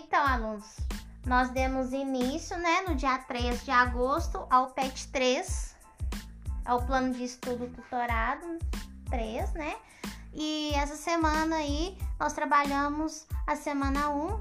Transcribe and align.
Então, 0.00 0.24
alunos, 0.24 0.76
nós 1.26 1.50
demos 1.50 1.92
início, 1.92 2.56
né, 2.56 2.82
no 2.86 2.94
dia 2.94 3.18
3 3.18 3.64
de 3.64 3.70
agosto 3.72 4.46
ao 4.48 4.68
PET 4.68 5.08
3, 5.08 5.74
ao 6.64 6.80
plano 6.82 7.12
de 7.12 7.24
estudo 7.24 7.66
tutorado 7.66 8.60
3, 9.10 9.52
né? 9.54 9.76
E 10.32 10.70
essa 10.74 10.94
semana 10.94 11.56
aí 11.56 11.98
nós 12.18 12.32
trabalhamos 12.32 13.26
a 13.44 13.56
semana 13.56 14.08
1. 14.10 14.40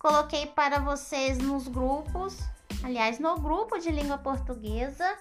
Coloquei 0.00 0.46
para 0.46 0.80
vocês 0.80 1.38
nos 1.38 1.68
grupos, 1.68 2.36
aliás, 2.82 3.20
no 3.20 3.38
grupo 3.38 3.78
de 3.78 3.92
língua 3.92 4.18
portuguesa, 4.18 5.16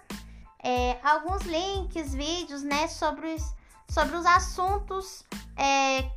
é, 0.64 0.98
alguns 1.04 1.44
links, 1.44 2.16
vídeos, 2.16 2.64
né, 2.64 2.88
sobre 2.88 3.36
os, 3.36 3.54
sobre 3.88 4.16
os 4.16 4.26
assuntos 4.26 5.24
é, 5.56 6.10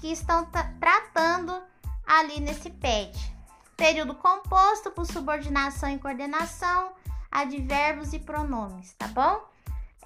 que 0.00 0.12
estão 0.12 0.48
tratando 0.78 1.66
ali 2.06 2.40
nesse 2.40 2.70
PET. 2.70 3.34
Período 3.76 4.14
composto 4.14 4.90
por 4.90 5.04
subordinação 5.06 5.90
e 5.90 5.98
coordenação, 5.98 6.92
advérbios 7.30 8.12
e 8.12 8.18
pronomes, 8.18 8.94
tá 8.94 9.08
bom? 9.08 9.44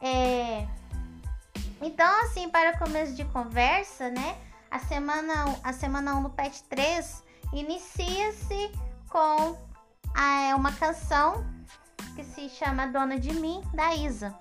É... 0.02 0.66
Então, 1.80 2.20
assim, 2.23 2.48
para 2.48 2.78
começo 2.78 3.14
de 3.14 3.24
conversa, 3.26 4.10
né? 4.10 4.36
A 4.70 4.78
semana, 4.78 5.59
a 5.62 5.73
semana 5.73 6.14
1 6.16 6.23
do 6.24 6.30
PET 6.30 6.62
3 6.64 7.23
inicia-se 7.52 8.73
com 9.09 9.56
a, 10.14 10.54
uma 10.56 10.73
canção 10.73 11.45
que 12.14 12.24
se 12.24 12.48
chama 12.48 12.87
Dona 12.87 13.18
de 13.18 13.32
Mim, 13.32 13.62
da 13.73 13.95
Isa. 13.95 14.37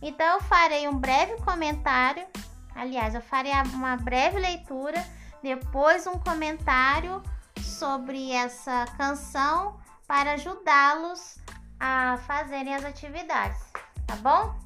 Então, 0.00 0.26
eu 0.34 0.40
farei 0.42 0.86
um 0.88 0.98
breve 0.98 1.36
comentário, 1.42 2.26
aliás, 2.74 3.14
eu 3.14 3.22
farei 3.22 3.52
uma 3.72 3.96
breve 3.96 4.38
leitura, 4.38 5.04
depois 5.44 6.06
um 6.06 6.18
comentário 6.18 7.22
sobre 7.60 8.32
essa 8.32 8.86
canção 8.96 9.78
para 10.08 10.32
ajudá-los 10.32 11.38
a 11.78 12.18
fazerem 12.26 12.74
as 12.74 12.82
atividades, 12.82 13.60
tá 14.06 14.16
bom? 14.16 14.58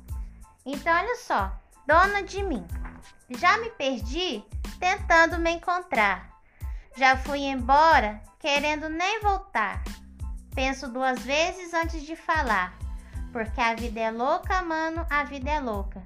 Então, 0.65 0.97
olha 0.97 1.17
só, 1.17 1.53
Dona 1.85 2.23
de 2.23 2.45
Mim. 2.45 2.65
Já 3.31 3.59
me 3.59 3.71
perdi 3.71 4.45
tentando 4.79 5.37
me 5.41 5.51
encontrar. 5.51 6.31
Já 6.97 7.17
fui 7.17 7.41
embora 7.41 8.23
querendo 8.39 8.89
nem 8.89 9.21
voltar. 9.21 9.83
Penso 10.55 10.87
duas 10.87 11.19
vezes 11.25 11.75
antes 11.75 12.03
de 12.03 12.15
falar, 12.15 12.73
porque 13.33 13.61
a 13.61 13.75
vida 13.75 13.99
é 13.99 14.11
louca, 14.13 14.63
mano, 14.63 15.05
a 15.11 15.25
vida 15.25 15.51
é 15.51 15.59
louca. 15.59 16.01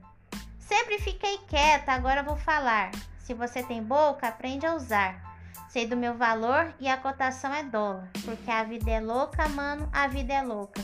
Sempre 0.59 0.99
fiquei 0.99 1.37
quieta, 1.47 1.93
agora 1.93 2.23
vou 2.23 2.37
falar. 2.37 2.91
Se 3.23 3.35
você 3.35 3.63
tem 3.63 3.83
boca, 3.83 4.29
aprende 4.29 4.67
a 4.67 4.75
usar. 4.75 5.33
Sei 5.69 5.87
do 5.87 5.97
meu 5.97 6.15
valor 6.15 6.75
e 6.79 6.89
a 6.89 6.97
cotação 6.97 7.55
é 7.55 7.63
dólar, 7.63 8.11
porque 8.25 8.51
a 8.51 8.65
vida 8.65 8.91
é 8.91 9.01
louca, 9.01 9.49
mano, 9.49 9.89
a 9.93 10.07
vida 10.07 10.35
é 10.35 10.43
louca. 10.43 10.83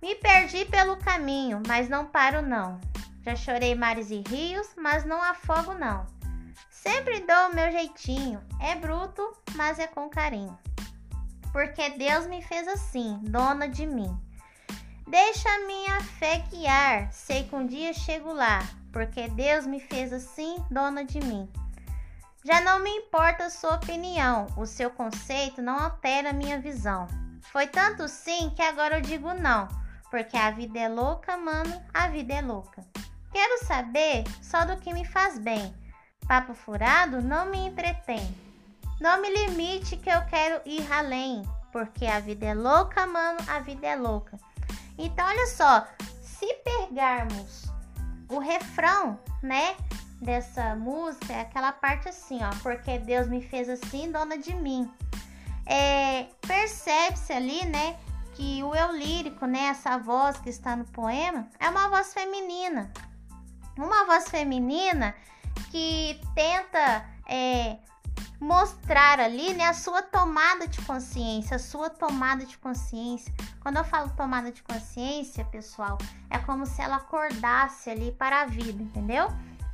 Me 0.00 0.14
perdi 0.14 0.64
pelo 0.64 0.96
caminho, 0.96 1.62
mas 1.66 1.88
não 1.88 2.06
paro 2.06 2.40
não. 2.40 2.80
Já 3.22 3.36
chorei 3.36 3.74
mares 3.74 4.10
e 4.10 4.22
rios, 4.26 4.68
mas 4.76 5.04
não 5.04 5.22
afogo 5.22 5.74
não. 5.74 6.06
Sempre 6.70 7.20
dou 7.20 7.50
o 7.50 7.54
meu 7.54 7.70
jeitinho, 7.70 8.40
é 8.58 8.74
bruto, 8.74 9.36
mas 9.54 9.78
é 9.78 9.86
com 9.86 10.08
carinho 10.08 10.58
porque 11.52 11.90
Deus 11.90 12.26
me 12.26 12.42
fez 12.42 12.66
assim, 12.68 13.18
dona 13.22 13.68
de 13.68 13.86
mim. 13.86 14.16
Deixa 15.06 15.66
minha 15.66 16.00
fé 16.00 16.38
guiar, 16.50 17.12
sei 17.12 17.44
que 17.44 17.54
um 17.54 17.66
dia 17.66 17.92
chego 17.92 18.32
lá, 18.32 18.60
porque 18.92 19.28
Deus 19.28 19.66
me 19.66 19.80
fez 19.80 20.12
assim, 20.12 20.56
dona 20.70 21.04
de 21.04 21.20
mim. 21.20 21.48
Já 22.44 22.60
não 22.60 22.80
me 22.80 22.90
importa 22.90 23.44
a 23.44 23.50
sua 23.50 23.74
opinião, 23.74 24.46
o 24.56 24.64
seu 24.64 24.90
conceito 24.90 25.60
não 25.60 25.78
altera 25.78 26.30
a 26.30 26.32
minha 26.32 26.58
visão. 26.58 27.06
Foi 27.52 27.66
tanto 27.66 28.08
sim 28.08 28.50
que 28.56 28.62
agora 28.62 28.98
eu 28.98 29.02
digo 29.02 29.34
não, 29.34 29.68
porque 30.10 30.36
a 30.36 30.50
vida 30.50 30.78
é 30.78 30.88
louca, 30.88 31.36
mano, 31.36 31.82
a 31.92 32.08
vida 32.08 32.34
é 32.34 32.40
louca. 32.40 32.82
Quero 33.32 33.64
saber 33.64 34.24
só 34.42 34.64
do 34.64 34.76
que 34.78 34.92
me 34.92 35.04
faz 35.04 35.38
bem. 35.38 35.74
Papo 36.26 36.54
furado 36.54 37.20
não 37.20 37.46
me 37.46 37.58
entretém. 37.58 38.34
Não 39.00 39.20
me 39.20 39.30
limite 39.30 39.96
que 39.96 40.10
eu 40.10 40.24
quero 40.26 40.60
ir 40.66 40.90
além, 40.92 41.42
porque 41.72 42.06
a 42.06 42.20
vida 42.20 42.46
é 42.46 42.54
louca, 42.54 43.06
mano, 43.06 43.38
a 43.48 43.60
vida 43.60 43.86
é 43.86 43.96
louca. 43.96 44.38
Então, 44.98 45.26
olha 45.26 45.46
só, 45.46 45.86
se 46.20 46.52
pegarmos 46.54 47.69
o 48.30 48.38
refrão, 48.38 49.18
né, 49.42 49.76
dessa 50.20 50.74
música, 50.76 51.32
é 51.32 51.40
aquela 51.40 51.72
parte 51.72 52.08
assim, 52.08 52.38
ó, 52.42 52.50
porque 52.62 52.98
Deus 52.98 53.28
me 53.28 53.42
fez 53.42 53.68
assim, 53.68 54.10
dona 54.10 54.38
de 54.38 54.54
mim. 54.54 54.90
É, 55.66 56.26
percebe-se 56.46 57.32
ali, 57.32 57.64
né, 57.66 57.96
que 58.34 58.62
o 58.62 58.74
eu 58.74 58.92
lírico, 58.92 59.46
né, 59.46 59.66
essa 59.66 59.98
voz 59.98 60.38
que 60.38 60.48
está 60.48 60.76
no 60.76 60.84
poema, 60.86 61.48
é 61.58 61.68
uma 61.68 61.88
voz 61.88 62.12
feminina. 62.12 62.90
Uma 63.76 64.04
voz 64.04 64.28
feminina 64.28 65.14
que 65.70 66.20
tenta 66.34 67.04
é, 67.26 67.78
mostrar 68.40 69.20
ali, 69.20 69.52
né, 69.52 69.66
a 69.66 69.74
sua 69.74 70.00
tomada 70.00 70.66
de 70.66 70.80
consciência, 70.82 71.56
a 71.56 71.58
sua 71.58 71.90
tomada 71.90 72.46
de 72.46 72.56
consciência. 72.56 73.32
Quando 73.60 73.76
eu 73.76 73.84
falo 73.84 74.08
tomada 74.16 74.50
de 74.50 74.62
consciência, 74.62 75.44
pessoal, 75.44 75.98
é 76.30 76.38
como 76.38 76.64
se 76.64 76.80
ela 76.80 76.96
acordasse 76.96 77.90
ali 77.90 78.10
para 78.12 78.40
a 78.40 78.46
vida, 78.46 78.82
entendeu? 78.82 79.28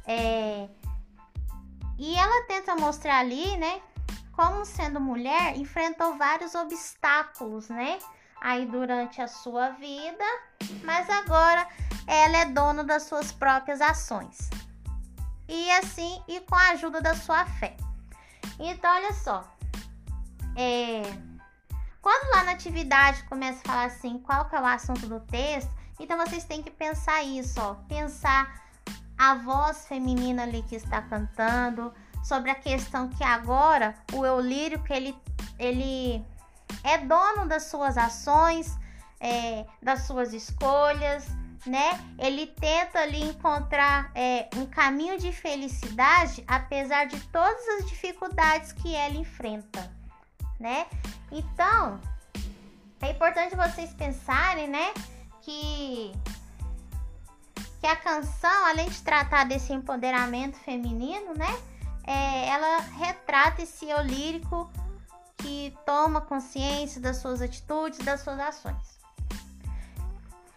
É... 0.05 0.69
E 1.97 2.15
ela 2.17 2.45
tenta 2.47 2.75
mostrar 2.75 3.21
ali, 3.21 3.57
né, 3.57 3.81
como 4.33 4.67
sendo 4.67 5.01
mulher, 5.01 5.57
enfrentou 5.57 6.19
vários 6.19 6.55
obstáculos, 6.57 7.69
né, 7.69 7.99
aí 8.41 8.67
durante 8.67 9.23
a 9.23 9.29
sua 9.29 9.71
vida, 9.71 10.25
mas 10.85 11.09
agora 11.09 11.67
ela 12.07 12.39
é 12.39 12.45
dona 12.47 12.83
das 12.83 13.05
suas 13.05 13.31
próprias 13.31 13.81
ações. 13.81 14.51
E 15.49 15.71
assim, 15.71 16.21
e 16.27 16.41
com 16.41 16.57
a 16.57 16.71
ajuda 16.71 17.01
da 17.01 17.15
sua 17.15 17.47
fé. 17.47 17.77
Então, 18.59 18.91
olha 18.91 19.13
só. 19.13 19.45
É, 20.57 21.03
quando 22.01 22.31
lá 22.35 22.45
na 22.45 22.53
atividade 22.53 23.23
começa 23.25 23.61
a 23.65 23.69
falar 23.69 23.85
assim, 23.85 24.19
qual 24.19 24.49
que 24.49 24.57
é 24.57 24.61
o 24.61 24.65
assunto 24.65 25.07
do 25.07 25.21
texto, 25.21 25.71
então 25.99 26.17
vocês 26.17 26.45
têm 26.45 26.63
que 26.63 26.71
pensar 26.71 27.23
isso, 27.23 27.61
ó. 27.61 27.75
Pensar 27.89 28.63
a 29.19 29.35
voz 29.35 29.87
feminina 29.87 30.43
ali 30.43 30.63
que 30.63 30.77
está 30.77 31.03
cantando, 31.03 31.93
sobre 32.23 32.51
a 32.51 32.55
questão 32.55 33.09
que 33.09 33.23
agora 33.23 33.95
o 34.13 34.27
eu 34.27 34.41
lírico, 34.41 34.93
ele, 34.93 35.17
ele 35.59 36.25
é 36.83 36.99
dono 36.99 37.47
das 37.47 37.65
suas 37.65 37.97
ações, 37.97 38.77
é, 39.21 39.65
das 39.81 40.03
suas 40.03 40.33
escolhas, 40.33 41.27
né? 41.67 42.01
Ele 42.19 42.47
tenta 42.47 43.01
ali 43.01 43.23
encontrar 43.23 44.11
é, 44.15 44.49
um 44.57 44.67
caminho 44.67 45.19
de 45.19 45.33
felicidade, 45.33 46.45
apesar 46.47 47.07
de 47.07 47.19
todas 47.29 47.69
as 47.79 47.87
dificuldades 47.87 48.73
que 48.73 48.95
ela 48.95 49.15
enfrenta, 49.15 49.93
né? 50.59 50.87
Então, 51.31 52.01
é 53.01 53.11
importante 53.11 53.55
vocês 53.55 53.93
pensarem, 53.93 54.69
né, 54.69 54.93
que 55.43 56.13
que 57.81 57.87
a 57.87 57.95
canção, 57.95 58.67
além 58.67 58.89
de 58.89 59.03
tratar 59.03 59.45
desse 59.45 59.73
empoderamento 59.73 60.57
feminino, 60.57 61.35
né, 61.35 61.61
é, 62.07 62.49
ela 62.49 62.81
retrata 62.81 63.63
esse 63.63 63.89
eu 63.89 64.03
lírico 64.03 64.71
que 65.37 65.77
toma 65.85 66.21
consciência 66.21 67.01
das 67.01 67.19
suas 67.19 67.43
atitudes, 67.43 67.99
das 67.99 68.23
suas 68.23 68.41
ações. 68.41 68.96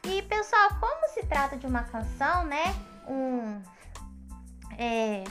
E 0.03 0.21
pessoal, 0.23 0.69
como 0.79 1.09
se 1.09 1.25
trata 1.25 1.57
de 1.57 1.67
uma 1.67 1.83
canção, 1.83 2.45
né? 2.45 2.63
Um 3.07 3.61
é, 4.77 5.23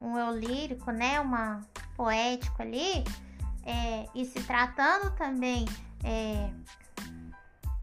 um 0.00 0.18
eu 0.18 0.36
lírico, 0.36 0.90
né? 0.90 1.20
Uma 1.20 1.60
poético 1.96 2.62
ali, 2.62 3.02
é, 3.64 4.06
e 4.14 4.24
se 4.24 4.40
tratando 4.44 5.10
também 5.16 5.64
é, 6.04 6.50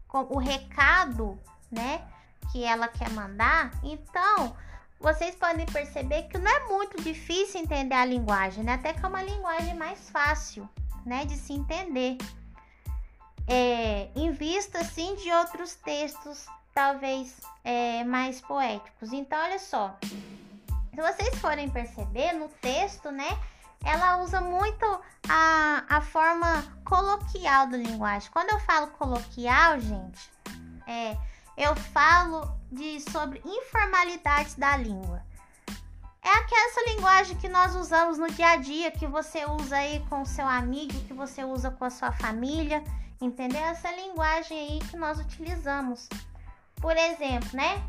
com 0.08 0.20
o 0.34 0.38
recado, 0.38 1.38
né? 1.70 2.02
Que 2.50 2.64
ela 2.64 2.88
quer 2.88 3.10
mandar, 3.10 3.72
então 3.82 4.56
vocês 4.98 5.34
podem 5.34 5.66
perceber 5.66 6.22
que 6.24 6.38
não 6.38 6.50
é 6.50 6.68
muito 6.68 7.02
difícil 7.02 7.60
entender 7.60 7.94
a 7.94 8.04
linguagem, 8.04 8.64
né? 8.64 8.74
Até 8.74 8.94
que 8.94 9.04
é 9.04 9.08
uma 9.08 9.22
linguagem 9.22 9.74
mais 9.74 10.08
fácil, 10.08 10.68
né? 11.04 11.26
De 11.26 11.36
se 11.36 11.52
entender 11.52 12.16
é, 13.46 14.08
em 14.14 14.32
vista 14.32 14.78
assim 14.80 15.14
de 15.16 15.30
outros 15.32 15.74
textos 15.76 16.46
talvez 16.74 17.40
é, 17.64 18.04
mais 18.04 18.40
poéticos. 18.40 19.12
Então, 19.12 19.38
olha 19.42 19.58
só, 19.58 19.96
se 20.90 20.96
vocês 20.96 21.38
forem 21.38 21.70
perceber 21.70 22.32
no 22.32 22.48
texto, 22.48 23.10
né, 23.10 23.28
ela 23.84 24.22
usa 24.22 24.40
muito 24.40 24.84
a, 25.28 25.84
a 25.88 26.00
forma 26.00 26.64
coloquial 26.84 27.66
da 27.66 27.76
linguagem. 27.76 28.30
Quando 28.30 28.50
eu 28.50 28.58
falo 28.60 28.88
coloquial, 28.88 29.80
gente, 29.80 30.30
é, 30.86 31.16
eu 31.56 31.74
falo 31.76 32.50
de 32.70 33.00
sobre 33.00 33.40
informalidades 33.44 34.54
da 34.54 34.76
língua. 34.76 35.24
É 36.22 36.28
aquela 36.28 36.94
linguagem 36.94 37.36
que 37.36 37.48
nós 37.48 37.76
usamos 37.76 38.18
no 38.18 38.28
dia 38.28 38.50
a 38.50 38.56
dia, 38.56 38.90
que 38.90 39.06
você 39.06 39.46
usa 39.46 39.76
aí 39.76 40.04
com 40.10 40.24
seu 40.24 40.46
amigo, 40.46 40.92
que 41.04 41.14
você 41.14 41.44
usa 41.44 41.70
com 41.70 41.84
a 41.84 41.90
sua 41.90 42.10
família, 42.10 42.82
entendeu? 43.20 43.60
Essa 43.60 43.90
linguagem 43.92 44.58
aí 44.58 44.78
que 44.90 44.96
nós 44.96 45.18
utilizamos. 45.18 46.08
Por 46.76 46.96
exemplo, 46.96 47.50
né? 47.54 47.82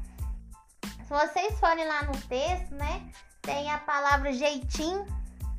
Se 1.04 1.10
vocês 1.10 1.60
forem 1.60 1.88
lá 1.88 2.04
no 2.04 2.18
texto, 2.24 2.74
né? 2.74 3.10
Tem 3.42 3.72
a 3.72 3.78
palavra 3.78 4.34
jeitinho, 4.34 5.06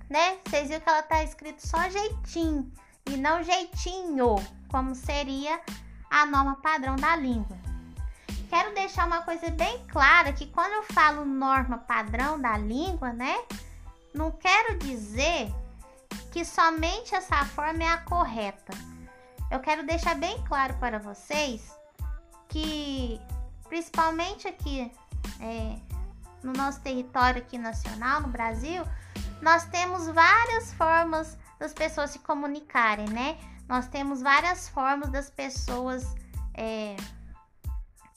né? 0.09 0.39
Vocês 0.45 0.69
viram 0.69 0.81
que 0.81 0.89
ela 0.89 1.03
tá 1.03 1.23
escrito 1.25 1.67
só 1.67 1.89
jeitinho 1.89 2.71
e 3.07 3.17
não 3.17 3.43
jeitinho, 3.43 4.37
como 4.71 4.95
seria 4.95 5.61
a 6.11 6.27
norma 6.27 6.57
padrão 6.57 6.97
da 6.97 7.17
língua. 7.17 7.57
Quero 8.49 8.75
deixar 8.75 9.07
uma 9.07 9.23
coisa 9.23 9.51
bem 9.51 9.85
clara 9.89 10.33
que 10.33 10.47
quando 10.47 10.73
eu 10.73 10.83
falo 10.95 11.25
norma 11.25 11.79
padrão 11.79 12.41
da 12.41 12.57
língua, 12.57 13.13
né? 13.13 13.37
Não 14.15 14.31
quero 14.31 14.79
dizer 14.79 15.53
que 16.33 16.45
somente 16.45 17.15
essa 17.15 17.45
forma 17.45 17.85
é 17.85 17.89
a 17.89 17.99
correta. 17.99 18.73
Eu 19.51 19.61
quero 19.61 19.87
deixar 19.87 20.15
bem 20.15 20.43
claro 20.45 20.75
para 20.79 20.99
vocês 20.99 21.75
que, 22.49 23.21
principalmente 23.69 24.47
aqui 24.47 24.93
é, 25.41 25.79
no 26.43 26.53
nosso 26.53 26.81
território 26.81 27.41
aqui 27.43 27.57
nacional, 27.57 28.21
no 28.21 28.29
Brasil, 28.29 28.85
nós 29.41 29.65
temos 29.67 30.07
várias 30.09 30.73
formas 30.75 31.39
das 31.59 31.73
pessoas 31.73 32.11
se 32.11 32.19
comunicarem, 32.19 33.09
né? 33.09 33.39
Nós 33.69 33.87
temos 33.89 34.21
várias 34.21 34.69
formas 34.69 35.11
das 35.11 35.31
pessoas 35.31 36.05
é, 36.55 36.97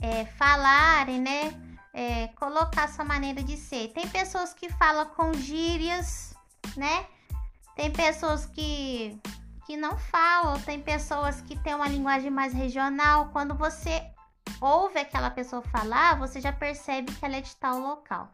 é, 0.02 0.26
falarem, 0.38 1.20
né? 1.20 1.54
É, 1.94 2.28
colocar 2.30 2.88
sua 2.90 3.04
maneira 3.04 3.44
de 3.44 3.58
ser. 3.58 3.90
Tem 3.90 4.08
pessoas 4.08 4.54
que 4.54 4.70
falam 4.74 5.06
com 5.08 5.34
gírias, 5.34 6.34
né? 6.78 7.06
Tem 7.76 7.92
pessoas 7.92 8.46
que, 8.46 9.20
que 9.66 9.78
não 9.78 9.98
falam, 9.98 10.60
tem 10.62 10.82
pessoas 10.82 11.42
que 11.42 11.58
têm 11.58 11.76
uma 11.76 11.88
linguagem 11.88 12.30
mais 12.30 12.54
regional. 12.54 13.30
Quando 13.32 13.56
você 13.56 14.04
ouve 14.60 15.00
aquela 15.00 15.30
pessoa 15.30 15.62
falar, 15.62 16.18
você 16.18 16.42
já 16.42 16.52
percebe 16.52 17.12
que 17.12 17.26
ela 17.26 17.38
é 17.38 17.42
de 17.42 17.56
tal 17.56 17.80
local. 17.80 18.30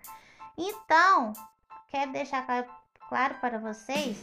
Então, 0.58 1.34
quero 1.90 2.12
deixar 2.12 2.46
claro 3.08 3.36
para 3.36 3.60
vocês 3.60 4.18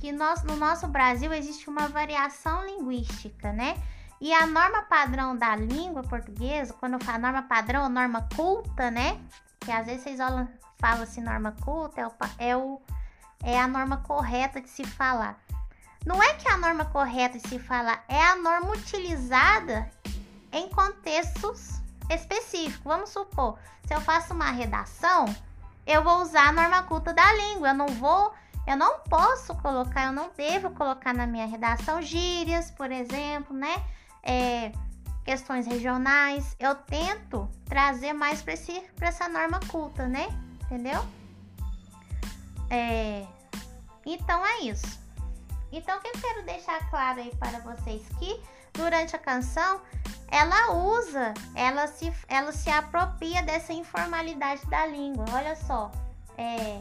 que 0.00 0.12
nós, 0.12 0.42
no 0.42 0.56
nosso 0.56 0.88
Brasil 0.88 1.32
existe 1.32 1.68
uma 1.68 1.88
variação 1.88 2.64
linguística, 2.64 3.52
né? 3.52 3.76
E 4.20 4.32
a 4.34 4.46
norma 4.46 4.82
padrão 4.82 5.36
da 5.36 5.56
língua 5.56 6.02
portuguesa, 6.02 6.74
quando 6.74 6.94
eu 6.94 7.00
falo 7.00 7.18
norma 7.18 7.42
padrão, 7.42 7.88
norma 7.88 8.28
culta, 8.34 8.90
né? 8.90 9.18
Que 9.60 9.70
às 9.70 9.86
vezes 9.86 10.02
vocês 10.02 10.18
falam 10.78 11.02
assim, 11.02 11.22
norma 11.22 11.54
culta, 11.62 12.00
é, 12.00 12.06
o, 12.06 12.12
é, 12.38 12.56
o, 12.56 12.80
é 13.42 13.60
a 13.60 13.66
norma 13.66 13.98
correta 13.98 14.60
de 14.60 14.68
se 14.68 14.84
falar. 14.84 15.38
Não 16.04 16.22
é 16.22 16.34
que 16.34 16.48
a 16.48 16.56
norma 16.56 16.84
correta 16.86 17.38
se 17.38 17.58
falar, 17.58 18.04
é 18.08 18.22
a 18.22 18.36
norma 18.36 18.72
utilizada 18.72 19.90
em 20.52 20.68
contextos 20.70 21.80
específicos. 22.08 22.80
Vamos 22.84 23.10
supor, 23.10 23.58
se 23.86 23.94
eu 23.94 24.00
faço 24.00 24.32
uma 24.32 24.50
redação, 24.50 25.26
eu 25.86 26.02
vou 26.02 26.22
usar 26.22 26.48
a 26.48 26.52
norma 26.52 26.82
culta 26.84 27.12
da 27.12 27.32
língua. 27.32 27.68
Eu 27.68 27.74
não 27.74 27.88
vou 27.88 28.32
eu 28.66 28.76
não 28.76 29.00
posso 29.00 29.54
colocar, 29.56 30.06
eu 30.06 30.12
não 30.12 30.30
devo 30.36 30.70
colocar 30.70 31.12
na 31.12 31.26
minha 31.26 31.46
redação 31.46 32.00
gírias, 32.00 32.70
por 32.70 32.92
exemplo, 32.92 33.56
né? 33.56 33.82
É, 34.22 34.70
questões 35.24 35.66
regionais. 35.66 36.54
Eu 36.58 36.74
tento 36.74 37.48
trazer 37.64 38.12
mais 38.12 38.42
para 38.42 39.08
essa 39.08 39.28
norma 39.28 39.58
culta, 39.68 40.06
né? 40.06 40.28
Entendeu? 40.64 41.04
É, 42.68 43.26
então 44.06 44.46
é 44.46 44.60
isso. 44.60 44.99
Então, 45.72 46.00
eu 46.04 46.20
quero 46.20 46.44
deixar 46.44 46.88
claro 46.90 47.20
aí 47.20 47.34
para 47.36 47.60
vocês 47.60 48.02
que 48.18 48.40
durante 48.72 49.14
a 49.14 49.18
canção 49.18 49.80
ela 50.28 50.72
usa, 50.72 51.34
ela 51.54 51.86
se, 51.86 52.12
ela 52.28 52.52
se 52.52 52.70
apropria 52.70 53.42
dessa 53.42 53.72
informalidade 53.72 54.64
da 54.66 54.86
língua. 54.86 55.24
Olha 55.32 55.56
só, 55.56 55.90
é, 56.38 56.80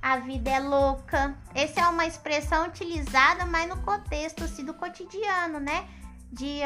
a 0.00 0.16
vida 0.18 0.50
é 0.50 0.60
louca. 0.60 1.36
Essa 1.54 1.80
é 1.80 1.88
uma 1.88 2.06
expressão 2.06 2.66
utilizada, 2.66 3.44
mas 3.44 3.68
no 3.68 3.76
contexto 3.82 4.44
assim, 4.44 4.64
do 4.64 4.74
cotidiano, 4.74 5.60
né? 5.60 5.88
De, 6.32 6.60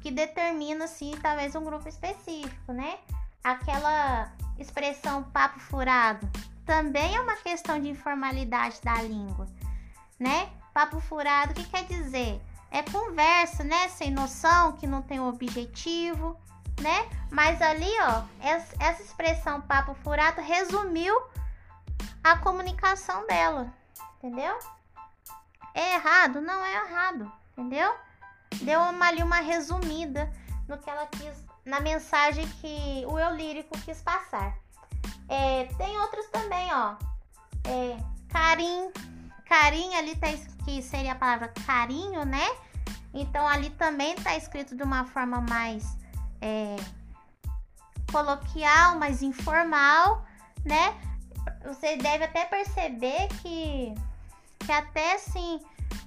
que 0.00 0.10
determina, 0.10 0.84
assim, 0.84 1.12
talvez 1.22 1.54
um 1.54 1.64
grupo 1.64 1.88
específico, 1.88 2.72
né? 2.72 2.98
Aquela 3.42 4.30
expressão 4.58 5.24
papo 5.24 5.58
furado 5.58 6.28
também 6.64 7.16
é 7.16 7.20
uma 7.20 7.36
questão 7.36 7.80
de 7.80 7.88
informalidade 7.88 8.80
da 8.82 9.02
língua, 9.02 9.46
né? 10.18 10.48
Papo 10.72 11.00
furado, 11.00 11.52
o 11.52 11.54
que 11.54 11.64
quer 11.64 11.84
dizer? 11.84 12.40
É 12.70 12.82
conversa, 12.82 13.62
né? 13.62 13.88
Sem 13.88 14.10
noção, 14.10 14.72
que 14.72 14.86
não 14.86 15.02
tem 15.02 15.20
objetivo, 15.20 16.38
né? 16.80 17.08
Mas 17.30 17.60
ali, 17.60 17.90
ó, 18.00 18.22
essa 18.40 19.02
expressão 19.02 19.60
papo 19.60 19.94
furado 20.02 20.40
resumiu 20.40 21.14
a 22.24 22.36
comunicação 22.38 23.26
dela, 23.26 23.72
entendeu? 24.16 24.58
É 25.74 25.94
errado? 25.94 26.40
Não 26.40 26.64
é 26.64 26.74
errado, 26.74 27.32
entendeu? 27.52 27.94
Deu 28.62 28.80
uma, 28.80 29.06
ali 29.08 29.22
uma 29.22 29.40
resumida 29.40 30.30
no 30.68 30.78
que 30.78 30.88
ela 30.88 31.06
quis, 31.06 31.44
na 31.64 31.80
mensagem 31.80 32.46
que 32.60 33.04
o 33.06 33.18
eu 33.18 33.34
lírico 33.34 33.78
quis 33.80 34.00
passar. 34.00 34.56
É, 35.28 35.64
tem 35.76 35.98
outros 35.98 36.26
também, 36.28 36.72
ó. 36.72 36.96
É, 37.64 37.96
carinho 39.52 39.98
ali 39.98 40.16
tá 40.16 40.28
que 40.64 40.80
seria 40.80 41.12
a 41.12 41.14
palavra 41.14 41.52
carinho, 41.66 42.24
né? 42.24 42.48
Então 43.12 43.46
ali 43.46 43.68
também 43.70 44.14
tá 44.16 44.34
escrito 44.34 44.74
de 44.74 44.82
uma 44.82 45.04
forma 45.04 45.42
mais 45.42 45.84
é, 46.40 46.76
coloquial, 48.10 48.96
mais 48.96 49.22
informal, 49.22 50.24
né? 50.64 50.96
você 51.64 51.96
deve 51.96 52.24
até 52.24 52.44
perceber 52.44 53.28
que, 53.40 53.94
que 54.60 54.72
até 54.72 55.14
assim 55.14 55.60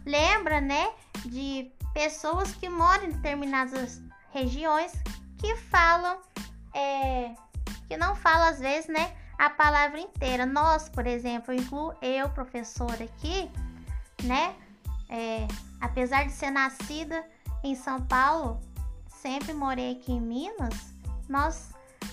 lembra, 0.05 0.59
né, 0.59 0.91
de 1.25 1.71
pessoas 1.93 2.53
que 2.55 2.69
moram 2.69 3.05
em 3.05 3.11
determinadas 3.11 4.01
regiões 4.31 4.91
que 5.37 5.55
falam, 5.55 6.17
é, 6.73 7.35
que 7.87 7.97
não 7.97 8.15
falam 8.15 8.47
às 8.47 8.59
vezes, 8.59 8.87
né, 8.89 9.15
a 9.37 9.49
palavra 9.49 9.99
inteira. 9.99 10.45
Nós, 10.45 10.89
por 10.89 11.05
exemplo, 11.05 11.53
eu 11.53 11.59
incluo 11.59 11.93
eu, 12.01 12.29
professor 12.29 12.93
aqui, 12.93 13.49
né, 14.23 14.55
é, 15.09 15.47
apesar 15.81 16.25
de 16.25 16.31
ser 16.31 16.51
nascida 16.51 17.23
em 17.63 17.75
São 17.75 18.01
Paulo, 18.01 18.59
sempre 19.07 19.53
morei 19.53 19.93
aqui 19.93 20.11
em 20.11 20.21
Minas, 20.21 20.93
nós, 21.27 21.71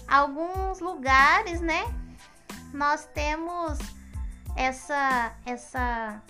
alguns 0.08 0.80
lugares, 0.80 1.60
né, 1.60 1.82
nós 2.72 3.04
temos 3.12 3.78
essa 4.56 5.32
essa 5.44 6.22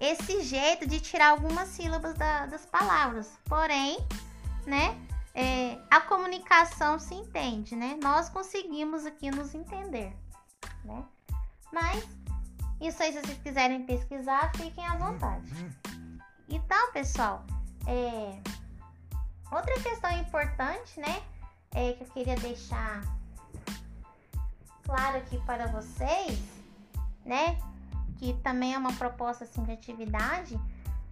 esse 0.00 0.42
jeito 0.42 0.86
de 0.88 0.98
tirar 0.98 1.28
algumas 1.28 1.68
sílabas 1.68 2.14
da, 2.14 2.46
das 2.46 2.64
palavras. 2.64 3.38
Porém, 3.44 3.98
né, 4.66 4.98
é, 5.34 5.78
a 5.90 6.00
comunicação 6.00 6.98
se 6.98 7.14
entende, 7.14 7.76
né? 7.76 7.98
Nós 8.02 8.28
conseguimos 8.28 9.06
aqui 9.06 9.30
nos 9.30 9.54
entender, 9.54 10.16
né? 10.84 11.04
Mas 11.72 12.04
isso 12.80 13.02
aí, 13.02 13.12
se 13.12 13.20
vocês 13.20 13.38
quiserem 13.38 13.84
pesquisar, 13.84 14.50
fiquem 14.56 14.84
à 14.86 14.96
vontade. 14.96 15.52
Então, 16.48 16.92
pessoal, 16.92 17.44
é, 17.86 18.40
outra 19.52 19.74
questão 19.80 20.10
importante, 20.18 20.98
né, 20.98 21.22
é, 21.72 21.92
que 21.92 22.02
eu 22.02 22.08
queria 22.08 22.36
deixar 22.36 23.02
claro 24.82 25.18
aqui 25.18 25.38
para 25.44 25.68
vocês, 25.68 26.40
né? 27.24 27.60
Que 28.18 28.32
também 28.42 28.74
é 28.74 28.78
uma 28.78 28.92
proposta 28.94 29.44
assim, 29.44 29.62
de 29.62 29.72
atividade, 29.72 30.58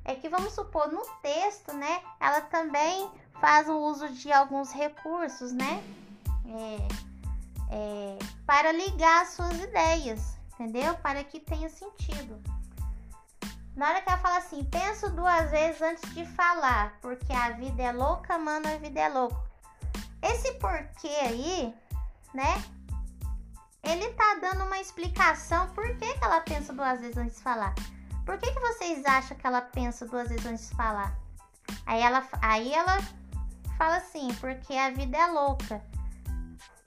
é 0.04 0.14
que 0.14 0.28
vamos 0.28 0.54
supor 0.54 0.90
no 0.90 1.04
texto, 1.22 1.72
né? 1.74 2.02
Ela 2.18 2.40
também 2.40 3.10
faz 3.40 3.68
o 3.68 3.78
uso 3.78 4.08
de 4.10 4.32
alguns 4.32 4.72
recursos, 4.72 5.52
né? 5.52 5.82
É, 6.46 6.88
é, 7.70 8.18
para 8.46 8.72
ligar 8.72 9.22
as 9.22 9.30
suas 9.30 9.58
ideias, 9.60 10.36
entendeu? 10.54 10.94
Para 10.98 11.22
que 11.24 11.40
tenha 11.40 11.68
sentido. 11.68 12.40
Na 13.76 13.88
hora 13.88 14.02
que 14.02 14.08
ela 14.08 14.18
fala 14.18 14.38
assim, 14.38 14.64
penso 14.64 15.10
duas 15.10 15.50
vezes 15.50 15.80
antes 15.80 16.14
de 16.14 16.26
falar, 16.26 16.98
porque 17.00 17.32
a 17.32 17.50
vida 17.50 17.82
é 17.82 17.92
louca, 17.92 18.36
mano, 18.36 18.66
a 18.66 18.76
vida 18.76 19.00
é 19.00 19.08
louco. 19.08 19.40
Esse 20.20 20.52
porquê 20.54 21.08
aí, 21.08 21.74
né? 22.34 22.64
ele 23.82 24.12
tá 24.14 24.38
dando 24.40 24.64
uma 24.64 24.78
explicação 24.78 25.68
por 25.70 25.96
que, 25.96 26.14
que 26.14 26.24
ela 26.24 26.40
pensa 26.40 26.72
duas 26.72 27.00
vezes 27.00 27.16
antes 27.16 27.36
de 27.36 27.42
falar. 27.42 27.74
Por 28.24 28.36
que, 28.38 28.52
que 28.52 28.60
vocês 28.60 29.04
acham 29.06 29.36
que 29.36 29.46
ela 29.46 29.62
pensa 29.62 30.06
duas 30.06 30.28
vezes 30.28 30.44
antes 30.44 30.68
de 30.68 30.76
falar? 30.76 31.16
Aí 31.86 32.02
ela, 32.02 32.26
aí 32.42 32.74
ela 32.74 32.98
fala 33.78 33.96
assim, 33.98 34.28
porque 34.34 34.74
a 34.74 34.90
vida 34.90 35.16
é 35.16 35.26
louca. 35.28 35.80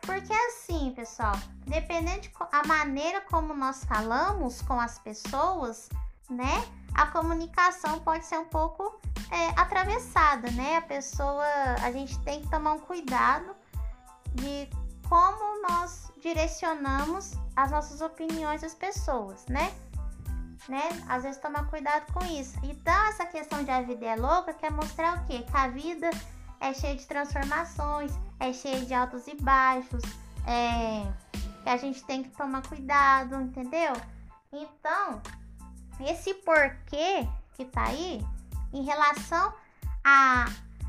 Porque 0.01 0.33
assim, 0.33 0.91
pessoal, 0.95 1.35
dependendo 1.65 2.27
da 2.51 2.63
maneira 2.63 3.21
como 3.21 3.53
nós 3.53 3.85
falamos 3.85 4.61
com 4.61 4.79
as 4.79 4.99
pessoas, 4.99 5.89
né? 6.29 6.67
A 6.93 7.07
comunicação 7.07 7.99
pode 7.99 8.25
ser 8.25 8.37
um 8.37 8.45
pouco 8.45 8.99
é, 9.31 9.47
atravessada, 9.59 10.51
né? 10.51 10.77
A 10.77 10.81
pessoa, 10.81 11.45
a 11.81 11.91
gente 11.91 12.19
tem 12.19 12.41
que 12.41 12.49
tomar 12.49 12.73
um 12.73 12.79
cuidado 12.79 13.55
de 14.33 14.67
como 15.07 15.61
nós 15.67 16.11
direcionamos 16.21 17.33
as 17.55 17.71
nossas 17.71 18.01
opiniões 18.01 18.63
às 18.63 18.73
pessoas, 18.73 19.45
né? 19.47 19.73
Né? 20.67 20.89
Às 21.07 21.23
vezes 21.23 21.41
tomar 21.41 21.67
cuidado 21.69 22.11
com 22.13 22.23
isso. 22.25 22.57
Então, 22.63 23.05
essa 23.07 23.25
questão 23.25 23.63
de 23.63 23.71
a 23.71 23.81
vida 23.81 24.05
é 24.05 24.15
louca 24.15 24.53
quer 24.53 24.71
mostrar 24.71 25.17
o 25.17 25.25
quê? 25.25 25.43
Que 25.43 25.57
a 25.57 25.67
vida 25.67 26.09
é 26.61 26.73
cheia 26.73 26.95
de 26.95 27.05
transformações, 27.05 28.11
é 28.39 28.53
cheia 28.53 28.85
de 28.85 28.93
altos 28.93 29.27
e 29.27 29.35
baixos, 29.35 30.03
é, 30.47 31.11
que 31.63 31.69
a 31.69 31.75
gente 31.75 32.03
tem 32.03 32.23
que 32.23 32.29
tomar 32.29 32.65
cuidado, 32.67 33.35
entendeu? 33.41 33.93
Então, 34.53 35.21
esse 35.99 36.35
porquê 36.35 37.27
que 37.55 37.65
tá 37.65 37.85
aí, 37.85 38.23
em 38.71 38.83
relação 38.83 39.53
à, 40.03 40.45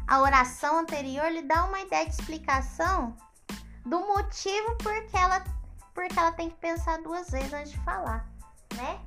à 0.07 0.21
oração 0.21 0.81
anterior, 0.81 1.31
lhe 1.31 1.43
dá 1.43 1.65
uma 1.65 1.81
ideia 1.81 2.05
de 2.07 2.13
explicação 2.13 3.17
do 3.85 3.99
motivo 4.01 4.77
porque 4.77 5.17
ela, 5.17 5.43
porque 5.95 6.19
ela 6.19 6.33
tem 6.33 6.51
que 6.51 6.57
pensar 6.57 7.01
duas 7.03 7.31
vezes 7.31 7.53
antes 7.53 7.73
de 7.73 7.79
falar, 7.79 8.27
né? 8.77 9.01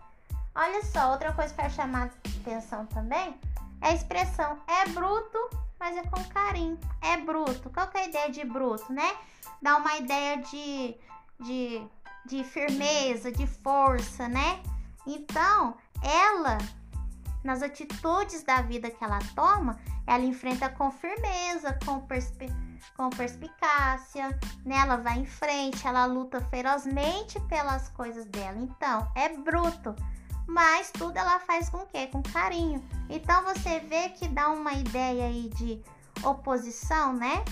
Olha 0.55 0.83
só, 0.85 1.11
outra 1.11 1.31
coisa 1.33 1.53
quero 1.53 1.73
chamar 1.73 2.09
atenção 2.41 2.85
também 2.87 3.39
é 3.81 3.89
a 3.89 3.93
expressão 3.93 4.57
é 4.67 4.89
bruto 4.89 5.64
mas 5.79 5.97
é 5.97 6.03
com 6.03 6.23
carinho. 6.25 6.79
É 7.01 7.17
bruto. 7.17 7.69
Qual 7.69 7.87
que 7.87 7.97
é 7.97 8.01
a 8.01 8.07
ideia 8.07 8.31
de 8.31 8.43
bruto, 8.43 8.91
né? 8.91 9.15
Dá 9.61 9.77
uma 9.77 9.97
ideia 9.97 10.37
de, 10.37 10.97
de, 11.39 11.87
de 12.25 12.43
firmeza, 12.43 13.31
de 13.31 13.47
força, 13.47 14.27
né? 14.27 14.61
Então, 15.05 15.77
ela, 16.01 16.57
nas 17.43 17.61
atitudes 17.61 18.43
da 18.43 18.61
vida 18.61 18.89
que 18.89 19.03
ela 19.03 19.19
toma, 19.35 19.79
ela 20.07 20.23
enfrenta 20.23 20.69
com 20.69 20.91
firmeza, 20.91 21.77
com, 21.85 22.01
perspi 22.01 22.47
com 22.95 23.09
perspicácia, 23.09 24.29
né? 24.65 24.77
Ela 24.77 24.97
vai 24.97 25.19
em 25.19 25.25
frente, 25.25 25.85
ela 25.87 26.05
luta 26.05 26.39
ferozmente 26.41 27.39
pelas 27.41 27.89
coisas 27.89 28.25
dela. 28.25 28.57
Então, 28.59 29.11
é 29.15 29.29
bruto 29.29 29.95
mas 30.47 30.91
tudo 30.91 31.17
ela 31.17 31.39
faz 31.39 31.69
com 31.69 31.77
o 31.77 31.85
quê? 31.87 32.07
Com 32.07 32.21
carinho. 32.21 32.83
Então 33.09 33.43
você 33.43 33.79
vê 33.79 34.09
que 34.09 34.27
dá 34.27 34.49
uma 34.49 34.73
ideia 34.73 35.25
aí 35.25 35.49
de 35.49 35.81
oposição, 36.23 37.13
né? 37.13 37.43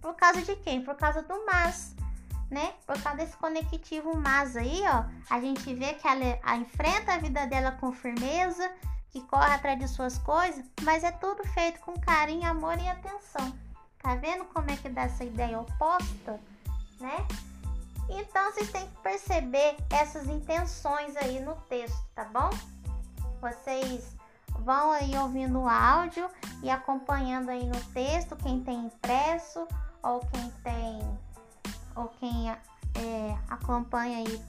Por 0.00 0.14
causa 0.14 0.42
de 0.42 0.56
quem? 0.56 0.82
Por 0.82 0.96
causa 0.96 1.22
do 1.22 1.46
mas, 1.46 1.94
né? 2.50 2.74
Por 2.86 3.00
causa 3.00 3.18
desse 3.18 3.36
conectivo 3.36 4.16
mas 4.16 4.56
aí, 4.56 4.82
ó, 4.86 5.04
a 5.30 5.40
gente 5.40 5.72
vê 5.74 5.94
que 5.94 6.06
ela, 6.06 6.24
ela 6.24 6.56
enfrenta 6.56 7.14
a 7.14 7.18
vida 7.18 7.46
dela 7.46 7.72
com 7.72 7.92
firmeza, 7.92 8.70
que 9.10 9.20
corre 9.22 9.52
atrás 9.54 9.78
de 9.78 9.88
suas 9.88 10.18
coisas, 10.18 10.64
mas 10.82 11.04
é 11.04 11.12
tudo 11.12 11.46
feito 11.48 11.80
com 11.80 11.98
carinho, 12.00 12.48
amor 12.48 12.78
e 12.78 12.88
atenção. 12.88 13.52
Tá 14.02 14.16
vendo 14.16 14.44
como 14.46 14.70
é 14.70 14.76
que 14.76 14.88
dá 14.88 15.02
essa 15.02 15.22
ideia 15.22 15.60
oposta, 15.60 16.40
né? 16.98 17.26
Então 18.12 18.52
vocês 18.52 18.70
têm 18.70 18.86
que 18.86 18.96
perceber 18.98 19.76
essas 19.90 20.26
intenções 20.28 21.16
aí 21.16 21.40
no 21.40 21.54
texto, 21.62 21.98
tá 22.14 22.24
bom? 22.24 22.50
Vocês 23.40 24.16
vão 24.60 24.92
aí 24.92 25.16
ouvindo 25.16 25.60
o 25.60 25.68
áudio 25.68 26.28
e 26.62 26.70
acompanhando 26.70 27.50
aí 27.50 27.64
no 27.64 27.80
texto 27.92 28.36
quem 28.36 28.62
tem 28.62 28.86
impresso 28.86 29.66
ou 30.02 30.20
quem 30.20 30.50
tem 30.62 31.18
ou 31.96 32.08
quem 32.08 32.50
é, 32.50 32.56
acompanha 33.48 34.18
aí 34.18 34.44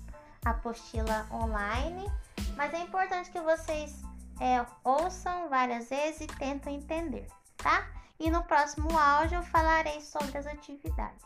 a 0.46 0.52
apostila 0.52 1.26
online. 1.32 2.12
Mas 2.56 2.74
é 2.74 2.80
importante 2.80 3.32
que 3.32 3.42
vocês 3.42 4.02
é, 4.40 4.66
ouçam 4.84 5.50
várias 5.50 5.90
vezes 5.90 6.22
e 6.22 6.28
tentem 6.28 6.78
entender, 6.78 7.28
tá? 7.58 7.88
E 8.20 8.30
no 8.30 8.44
próximo 8.44 8.98
áudio 8.98 9.38
eu 9.38 9.44
falarei 9.44 10.02
sobre 10.02 10.38
as 10.38 10.46
atividades. 10.46 11.24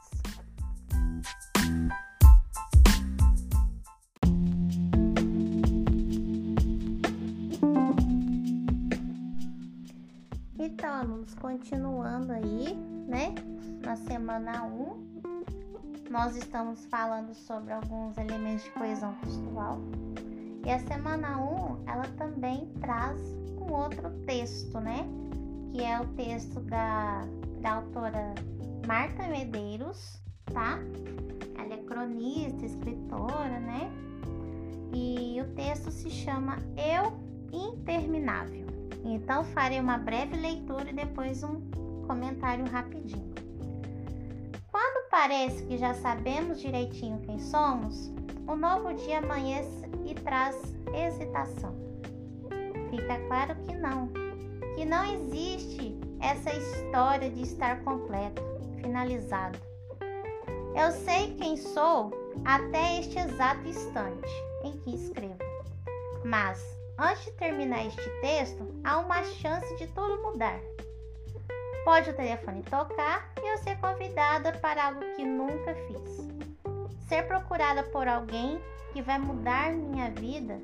Então, 10.59 10.91
alunos, 10.91 11.35
continuando 11.35 12.33
aí, 12.33 12.73
né? 13.07 13.35
Na 13.83 13.95
semana 13.95 14.63
1, 14.63 15.07
nós 16.09 16.35
estamos 16.35 16.83
falando 16.85 17.33
sobre 17.35 17.71
alguns 17.71 18.17
elementos 18.17 18.63
de 18.63 18.71
coesão 18.71 19.13
textual. 19.21 19.77
E 20.65 20.71
a 20.71 20.79
semana 20.79 21.37
1, 21.37 21.83
ela 21.87 22.05
também 22.17 22.65
traz 22.81 23.19
um 23.61 23.71
outro 23.71 24.09
texto, 24.25 24.79
né? 24.79 25.07
Que 25.71 25.83
é 25.83 25.99
o 25.99 26.07
texto 26.15 26.59
da, 26.61 27.21
da 27.61 27.75
autora 27.75 28.33
Marta 28.87 29.27
Medeiros, 29.27 30.19
tá? 30.51 30.79
Ela 31.55 31.75
é 31.75 31.83
cronista, 31.83 32.65
escritora, 32.65 33.59
né? 33.59 33.91
E 34.91 35.39
o 35.39 35.53
texto 35.53 35.91
se 35.91 36.09
chama 36.09 36.57
Eu 36.75 37.27
Interminável. 37.53 38.66
Então 39.03 39.43
farei 39.43 39.79
uma 39.79 39.97
breve 39.97 40.35
leitura 40.35 40.89
e 40.89 40.93
depois 40.93 41.43
um 41.43 41.61
comentário 42.05 42.65
rapidinho. 42.69 43.33
Quando 44.71 45.09
parece 45.09 45.63
que 45.63 45.77
já 45.77 45.93
sabemos 45.93 46.61
direitinho 46.61 47.19
quem 47.19 47.39
somos, 47.39 48.11
o 48.47 48.55
novo 48.55 48.93
dia 48.93 49.19
amanhece 49.19 49.85
e 50.05 50.13
traz 50.13 50.55
hesitação. 50.93 51.75
Fica 52.89 53.19
claro 53.27 53.55
que 53.63 53.75
não, 53.75 54.09
que 54.75 54.85
não 54.85 55.03
existe 55.03 55.97
essa 56.19 56.53
história 56.53 57.29
de 57.29 57.41
estar 57.41 57.83
completo, 57.83 58.41
finalizado. 58.81 59.59
Eu 60.75 60.91
sei 60.91 61.33
quem 61.35 61.57
sou 61.57 62.11
até 62.45 62.99
este 62.99 63.17
exato 63.17 63.67
instante 63.67 64.29
em 64.63 64.73
que 64.77 64.95
escrevo, 64.95 65.39
mas 66.23 66.76
Antes 66.99 67.25
de 67.25 67.31
terminar 67.33 67.85
este 67.85 68.09
texto, 68.21 68.67
há 68.83 68.97
uma 68.97 69.23
chance 69.23 69.75
de 69.75 69.85
tudo 69.85 70.19
mudar. 70.23 70.59
Pode 71.85 72.09
o 72.09 72.13
telefone 72.15 72.63
tocar 72.63 73.31
e 73.39 73.53
eu 73.53 73.57
ser 73.59 73.79
convidada 73.79 74.53
para 74.53 74.87
algo 74.87 75.01
que 75.15 75.23
nunca 75.23 75.75
fiz. 75.75 76.27
Ser 77.07 77.27
procurada 77.27 77.83
por 77.83 78.07
alguém 78.07 78.59
que 78.91 79.03
vai 79.03 79.19
mudar 79.19 79.73
minha 79.73 80.09
vida 80.09 80.59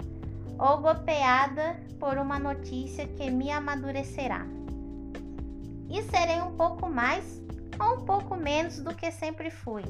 ou 0.58 0.80
golpeada 0.80 1.80
por 2.00 2.18
uma 2.18 2.40
notícia 2.40 3.06
que 3.06 3.30
me 3.30 3.52
amadurecerá. 3.52 4.44
E 5.88 6.02
serei 6.02 6.42
um 6.42 6.58
pouco 6.58 6.90
mais 6.90 7.44
ou 7.80 7.98
um 7.98 8.06
pouco 8.06 8.36
menos 8.36 8.80
do 8.80 8.96
que 8.96 9.12
sempre 9.12 9.52
fui. 9.52 9.84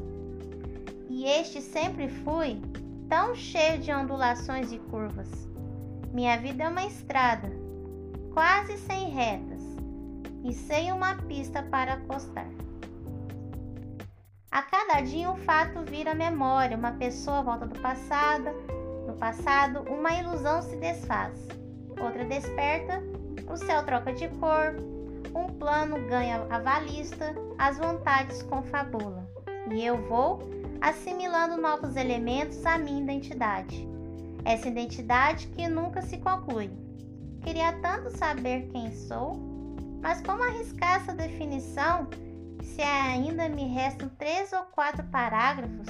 E 1.09 1.23
este 1.23 1.62
sempre 1.62 2.09
fui 2.09 2.62
tão 3.07 3.33
cheio 3.33 3.79
de 3.79 3.93
ondulações 3.93 4.73
e 4.73 4.77
curvas 4.77 5.52
minha 6.13 6.38
vida 6.38 6.65
é 6.65 6.70
uma 6.70 6.86
estrada, 6.86 7.50
quase 8.36 8.77
sem 8.77 9.10
retas 9.10 9.63
e 10.43 10.53
sem 10.53 10.91
uma 10.91 11.15
pista 11.15 11.63
para 11.63 11.93
acostar. 11.93 12.48
A 14.51 14.62
cada 14.62 15.01
dia 15.01 15.32
um 15.32 15.36
fato 15.36 15.82
vira 15.82 16.13
memória, 16.13 16.77
uma 16.77 16.91
pessoa 16.91 17.41
volta 17.41 17.65
do 17.65 17.79
passado, 17.79 18.46
no 19.08 19.13
passado 19.13 19.91
uma 19.91 20.13
ilusão 20.13 20.62
se 20.62 20.75
desfaz, 20.75 21.48
outra 22.00 22.24
desperta, 22.25 23.01
o 23.51 23.58
céu 23.58 23.84
troca 23.84 24.13
de 24.13 24.27
cor, 24.27 24.75
um 25.34 25.48
plano 25.58 25.98
ganha 26.08 26.46
a 26.48 26.60
valista, 26.60 27.34
as 27.58 27.79
vontades 27.79 28.43
confabulam, 28.43 29.27
e 29.72 29.84
eu 29.84 29.98
vou 30.08 30.41
assimilando 30.79 31.60
novos 31.60 31.96
elementos 31.96 32.63
à 32.67 32.77
minha 32.77 33.01
identidade 33.01 33.92
essa 34.45 34.67
identidade 34.67 35.47
que 35.47 35.67
nunca 35.67 36.01
se 36.01 36.17
conclui. 36.17 36.69
Queria 37.41 37.73
tanto 37.73 38.15
saber 38.17 38.69
quem 38.71 38.91
sou, 38.91 39.39
mas 40.01 40.21
como 40.21 40.43
arriscar 40.43 40.95
essa 40.95 41.13
definição 41.13 42.07
se 42.62 42.81
ainda 42.81 43.50
me 43.50 43.65
restam 43.65 44.09
três 44.17 44.53
ou 44.53 44.63
quatro 44.63 45.03
parágrafos 45.05 45.88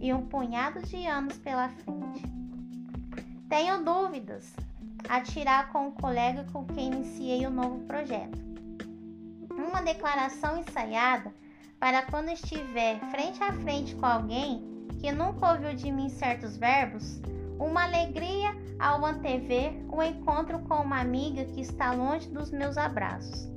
e 0.00 0.12
um 0.12 0.26
punhado 0.26 0.82
de 0.82 1.06
anos 1.06 1.36
pela 1.38 1.68
frente? 1.68 2.22
Tenho 3.48 3.84
dúvidas 3.84 4.52
a 5.08 5.20
tirar 5.20 5.72
com 5.72 5.88
o 5.88 5.92
colega 5.92 6.44
com 6.52 6.66
quem 6.66 6.92
iniciei 6.92 7.46
o 7.46 7.50
novo 7.50 7.80
projeto. 7.86 8.38
Uma 9.50 9.80
declaração 9.82 10.58
ensaiada 10.58 11.32
para 11.78 12.02
quando 12.02 12.30
estiver 12.30 12.98
frente 13.10 13.42
a 13.42 13.52
frente 13.52 13.94
com 13.94 14.06
alguém 14.06 14.62
que 15.00 15.12
nunca 15.12 15.52
ouviu 15.52 15.74
de 15.74 15.90
mim 15.90 16.08
certos 16.08 16.56
verbos, 16.56 17.20
uma 17.58 17.84
alegria 17.84 18.56
ao 18.78 19.04
antever 19.04 19.72
o 19.88 20.02
encontro 20.02 20.60
com 20.60 20.74
uma 20.76 21.00
amiga 21.00 21.44
que 21.44 21.60
está 21.60 21.92
longe 21.92 22.28
dos 22.28 22.50
meus 22.50 22.78
abraços. 22.78 23.48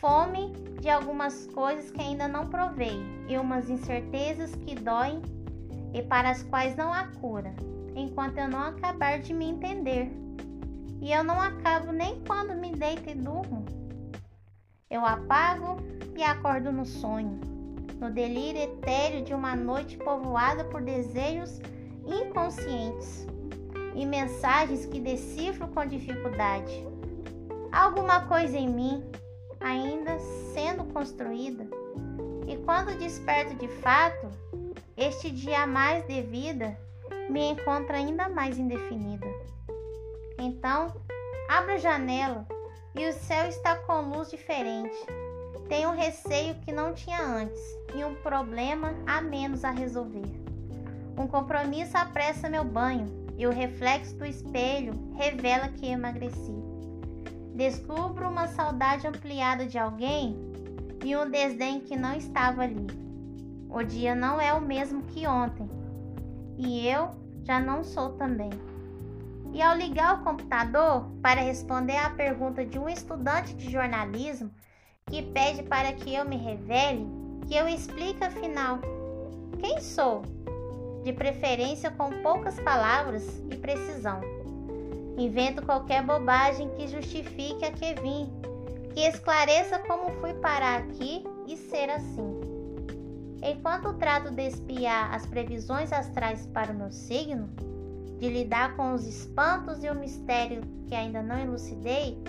fome 0.00 0.52
de 0.80 0.90
algumas 0.90 1.46
coisas 1.46 1.90
que 1.92 2.00
ainda 2.00 2.26
não 2.26 2.48
provei 2.48 3.00
e 3.28 3.38
umas 3.38 3.70
incertezas 3.70 4.54
que 4.56 4.74
doem 4.74 5.22
e 5.94 6.02
para 6.02 6.30
as 6.30 6.42
quais 6.42 6.74
não 6.76 6.92
há 6.92 7.06
cura, 7.20 7.54
enquanto 7.94 8.38
eu 8.38 8.48
não 8.48 8.60
acabar 8.60 9.20
de 9.20 9.32
me 9.32 9.44
entender. 9.44 10.10
E 11.00 11.12
eu 11.12 11.22
não 11.22 11.40
acabo 11.40 11.92
nem 11.92 12.20
quando 12.24 12.54
me 12.54 12.72
deito 12.72 13.08
e 13.08 13.14
durmo. 13.14 13.64
Eu 14.90 15.06
apago 15.06 15.76
e 16.16 16.22
acordo 16.22 16.72
no 16.72 16.84
sonho, 16.84 17.40
no 18.00 18.10
delírio 18.10 18.62
etéreo 18.62 19.24
de 19.24 19.32
uma 19.32 19.54
noite 19.54 19.96
povoada 19.96 20.64
por 20.64 20.82
desejos 20.82 21.60
inconscientes 22.06 23.26
e 23.94 24.06
mensagens 24.06 24.86
que 24.86 25.00
decifro 25.00 25.68
com 25.68 25.84
dificuldade. 25.86 26.86
Alguma 27.70 28.26
coisa 28.26 28.56
em 28.56 28.68
mim 28.68 29.04
ainda 29.60 30.18
sendo 30.52 30.84
construída, 30.92 31.66
e 32.46 32.56
quando 32.64 32.98
desperto 32.98 33.54
de 33.54 33.68
fato, 33.68 34.28
este 34.96 35.30
dia 35.30 35.66
mais 35.66 36.06
de 36.06 36.20
vida 36.22 36.76
me 37.30 37.50
encontra 37.50 37.96
ainda 37.96 38.28
mais 38.28 38.58
indefinida. 38.58 39.26
Então, 40.38 40.88
abro 41.48 41.74
a 41.74 41.78
janela 41.78 42.46
e 42.94 43.08
o 43.08 43.12
céu 43.12 43.46
está 43.46 43.76
com 43.76 44.10
luz 44.10 44.30
diferente. 44.30 44.96
Tenho 45.68 45.90
um 45.90 45.96
receio 45.96 46.56
que 46.56 46.72
não 46.72 46.92
tinha 46.92 47.22
antes 47.22 47.62
e 47.94 48.04
um 48.04 48.14
problema 48.16 48.94
a 49.06 49.20
menos 49.20 49.64
a 49.64 49.70
resolver. 49.70 50.41
Um 51.16 51.26
compromisso 51.26 51.96
apressa 51.96 52.48
meu 52.48 52.64
banho 52.64 53.06
e 53.36 53.46
o 53.46 53.50
reflexo 53.50 54.14
do 54.16 54.24
espelho 54.24 54.94
revela 55.14 55.68
que 55.68 55.86
emagreci. 55.86 56.54
Descubro 57.54 58.28
uma 58.28 58.48
saudade 58.48 59.06
ampliada 59.06 59.66
de 59.66 59.78
alguém 59.78 60.36
e 61.04 61.16
um 61.16 61.30
desdém 61.30 61.80
que 61.80 61.96
não 61.96 62.14
estava 62.14 62.62
ali. 62.62 62.86
O 63.68 63.82
dia 63.82 64.14
não 64.14 64.40
é 64.40 64.52
o 64.52 64.60
mesmo 64.60 65.02
que 65.02 65.26
ontem 65.26 65.68
e 66.58 66.86
eu 66.86 67.10
já 67.44 67.58
não 67.58 67.82
sou 67.82 68.10
também. 68.12 68.50
E 69.52 69.60
ao 69.60 69.76
ligar 69.76 70.14
o 70.14 70.24
computador 70.24 71.06
para 71.20 71.42
responder 71.42 71.96
à 71.96 72.08
pergunta 72.10 72.64
de 72.64 72.78
um 72.78 72.88
estudante 72.88 73.54
de 73.54 73.70
jornalismo 73.70 74.50
que 75.06 75.22
pede 75.22 75.62
para 75.62 75.92
que 75.92 76.14
eu 76.14 76.24
me 76.24 76.36
revele, 76.36 77.06
que 77.46 77.54
eu 77.54 77.68
explique 77.68 78.24
afinal 78.24 78.78
quem 79.60 79.78
sou, 79.80 80.22
de 81.02 81.12
preferência 81.12 81.90
com 81.90 82.10
poucas 82.22 82.58
palavras 82.60 83.42
e 83.50 83.56
precisão. 83.56 84.20
Invento 85.18 85.64
qualquer 85.64 86.02
bobagem 86.02 86.68
que 86.70 86.88
justifique 86.88 87.64
a 87.64 87.72
que 87.72 87.94
vim, 88.00 88.32
que 88.94 89.00
esclareça 89.00 89.78
como 89.80 90.12
fui 90.20 90.34
parar 90.34 90.80
aqui 90.80 91.24
e 91.46 91.56
ser 91.56 91.90
assim. 91.90 92.40
Enquanto 93.42 93.94
trato 93.94 94.30
de 94.30 94.46
espiar 94.46 95.12
as 95.12 95.26
previsões 95.26 95.92
astrais 95.92 96.46
para 96.46 96.72
o 96.72 96.76
meu 96.76 96.92
signo, 96.92 97.48
de 98.18 98.28
lidar 98.28 98.76
com 98.76 98.94
os 98.94 99.04
espantos 99.04 99.82
e 99.82 99.90
o 99.90 99.94
mistério 99.94 100.62
que 100.86 100.94
ainda 100.94 101.22
não 101.22 101.38
elucidei, 101.38 102.22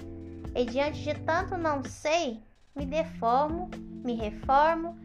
e 0.55 0.65
diante 0.65 1.03
de 1.03 1.13
tanto 1.19 1.55
não 1.55 1.83
sei, 1.83 2.41
me 2.75 2.85
deformo, 2.85 3.69
me 4.03 4.15
reformo, 4.15 4.97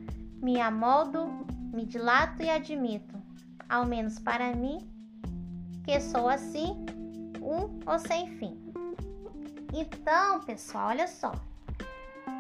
me 0.43 0.59
amoldo, 0.61 1.29
me 1.73 1.85
dilato 1.85 2.43
e 2.43 2.49
admito, 2.49 3.18
ao 3.69 3.85
menos 3.85 4.19
para 4.19 4.55
mim, 4.55 4.79
que 5.85 6.01
sou 6.01 6.29
assim 6.29 6.85
um 7.43 7.79
ou 7.87 7.99
sem 7.99 8.29
fim. 8.39 8.57
Então, 9.73 10.41
pessoal, 10.41 10.89
olha 10.89 11.07
só. 11.07 11.33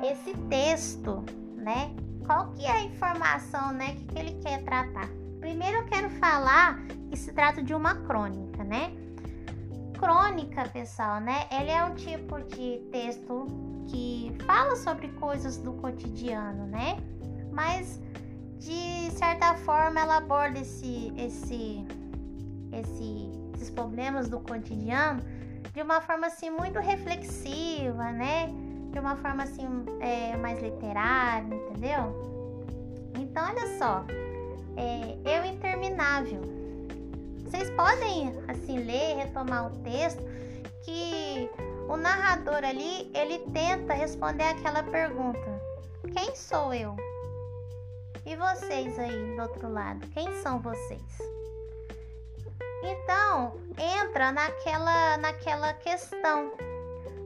Esse 0.03 0.35
texto, 0.49 1.25
né? 1.57 1.95
Qual 2.25 2.53
que 2.53 2.65
é 2.65 2.71
a 2.71 2.83
informação, 2.83 3.73
né, 3.73 3.95
que, 3.95 4.05
que 4.05 4.19
ele 4.19 4.43
quer 4.43 4.63
tratar? 4.65 5.09
Primeiro 5.41 5.79
eu 5.79 5.87
quero 5.87 6.11
falar 6.11 6.79
que 7.11 7.17
se 7.17 7.33
trata 7.33 7.63
de 7.63 7.75
uma 7.75 7.95
crônica, 7.95 8.63
né? 8.65 8.93
Crônica, 9.99 10.69
pessoal, 10.69 11.21
né? 11.21 11.47
Ele 11.51 11.71
é 11.71 11.83
um 11.85 11.95
tipo 11.95 12.41
de 12.43 12.79
texto 12.93 13.47
que 13.89 14.35
fala 14.45 14.77
sobre 14.77 15.09
coisas 15.13 15.57
do 15.57 15.73
cotidiano, 15.75 16.67
né? 16.67 16.99
Mas 17.51 18.01
de 18.59 19.11
certa 19.13 19.55
forma 19.55 20.01
ela 20.01 20.17
aborda 20.19 20.59
esse 20.59 21.13
esse 21.17 21.85
esse 22.73 23.31
esses 23.55 23.71
problemas 23.71 24.29
do 24.29 24.41
cotidiano 24.41 25.23
de 25.73 25.83
uma 25.83 26.01
forma 26.01 26.27
assim 26.27 26.51
muito 26.51 26.79
reflexiva, 26.79 28.11
né? 28.13 28.49
De 28.93 28.99
uma 28.99 29.17
forma 29.17 29.43
assim 29.45 29.67
é, 30.01 30.37
mais 30.37 30.61
literária, 30.61 31.55
entendeu? 31.55 32.29
Então 33.19 33.45
olha 33.47 33.79
só, 33.79 34.05
é, 34.77 35.17
eu 35.25 35.45
interminável. 35.45 36.41
Vocês 37.45 37.71
podem 37.71 38.35
assim 38.49 38.79
ler, 38.79 39.17
retomar 39.17 39.67
o 39.67 39.71
texto 39.83 40.23
que 40.85 41.51
o 41.89 41.97
narrador 41.97 42.65
ali 42.65 43.11
ele 43.15 43.39
tenta 43.53 43.95
responder 43.95 44.45
aquela 44.45 44.83
pergunta: 44.83 45.61
quem 46.13 46.35
sou 46.35 46.73
eu? 46.75 46.97
E 48.29 48.37
vocês 48.37 48.99
aí 48.99 49.35
do 49.37 49.41
outro 49.41 49.73
lado, 49.73 50.07
quem 50.09 50.31
são 50.43 50.61
vocês? 50.61 51.19
Então, 52.83 53.59
entra 53.79 54.31
naquela, 54.31 55.17
naquela 55.17 55.73
questão. 55.73 56.53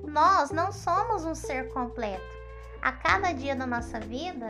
Nós 0.07 0.53
não 0.53 0.71
somos 0.71 1.25
um 1.25 1.35
ser 1.35 1.73
completo. 1.73 2.23
A 2.81 2.93
cada 2.93 3.33
dia 3.33 3.57
da 3.57 3.67
nossa 3.67 3.99
vida, 3.99 4.47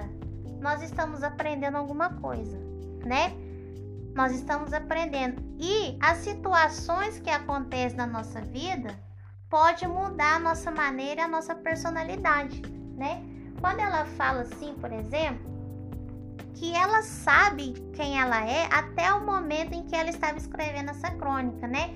nós 0.60 0.82
estamos 0.82 1.22
aprendendo 1.22 1.78
alguma 1.78 2.20
coisa, 2.20 2.58
né? 3.02 3.32
Nós 4.14 4.32
estamos 4.32 4.74
aprendendo. 4.74 5.42
E 5.58 5.96
as 6.02 6.18
situações 6.18 7.18
que 7.18 7.30
acontecem 7.30 7.96
na 7.96 8.06
nossa 8.06 8.42
vida 8.42 8.94
pode 9.48 9.88
mudar 9.88 10.36
a 10.36 10.40
nossa 10.40 10.70
maneira, 10.70 11.24
a 11.24 11.28
nossa 11.28 11.54
personalidade, 11.54 12.60
né? 12.94 13.24
Quando 13.58 13.80
ela 13.80 14.04
fala 14.04 14.42
assim, 14.42 14.74
por 14.74 14.92
exemplo, 14.92 15.51
que 16.54 16.74
ela 16.74 17.02
sabe 17.02 17.74
quem 17.94 18.20
ela 18.20 18.44
é 18.44 18.66
até 18.70 19.12
o 19.12 19.24
momento 19.24 19.74
em 19.74 19.82
que 19.84 19.94
ela 19.94 20.10
estava 20.10 20.38
escrevendo 20.38 20.90
essa 20.90 21.10
crônica, 21.10 21.66
né? 21.66 21.94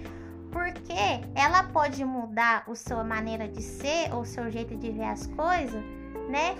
Porque 0.50 0.92
ela 1.34 1.64
pode 1.64 2.04
mudar 2.04 2.64
a 2.66 2.74
sua 2.74 3.04
maneira 3.04 3.46
de 3.46 3.62
ser 3.62 4.12
ou 4.14 4.24
seu 4.24 4.50
jeito 4.50 4.76
de 4.76 4.90
ver 4.90 5.04
as 5.04 5.26
coisas, 5.26 5.82
né? 6.28 6.56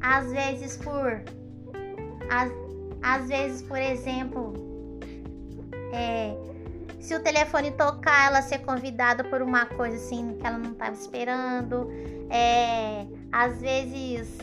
Às 0.00 0.32
vezes 0.32 0.76
por 0.78 1.22
às, 2.30 2.50
às 3.02 3.28
vezes, 3.28 3.62
por 3.62 3.78
exemplo, 3.78 4.54
é, 5.92 6.36
se 7.00 7.14
o 7.14 7.20
telefone 7.20 7.72
tocar, 7.72 8.28
ela 8.28 8.40
ser 8.40 8.60
convidada 8.60 9.24
por 9.24 9.42
uma 9.42 9.66
coisa 9.66 9.96
assim 9.96 10.36
que 10.38 10.46
ela 10.46 10.58
não 10.58 10.72
estava 10.72 10.92
esperando. 10.92 11.90
É, 12.30 13.06
às 13.32 13.60
vezes 13.60 14.38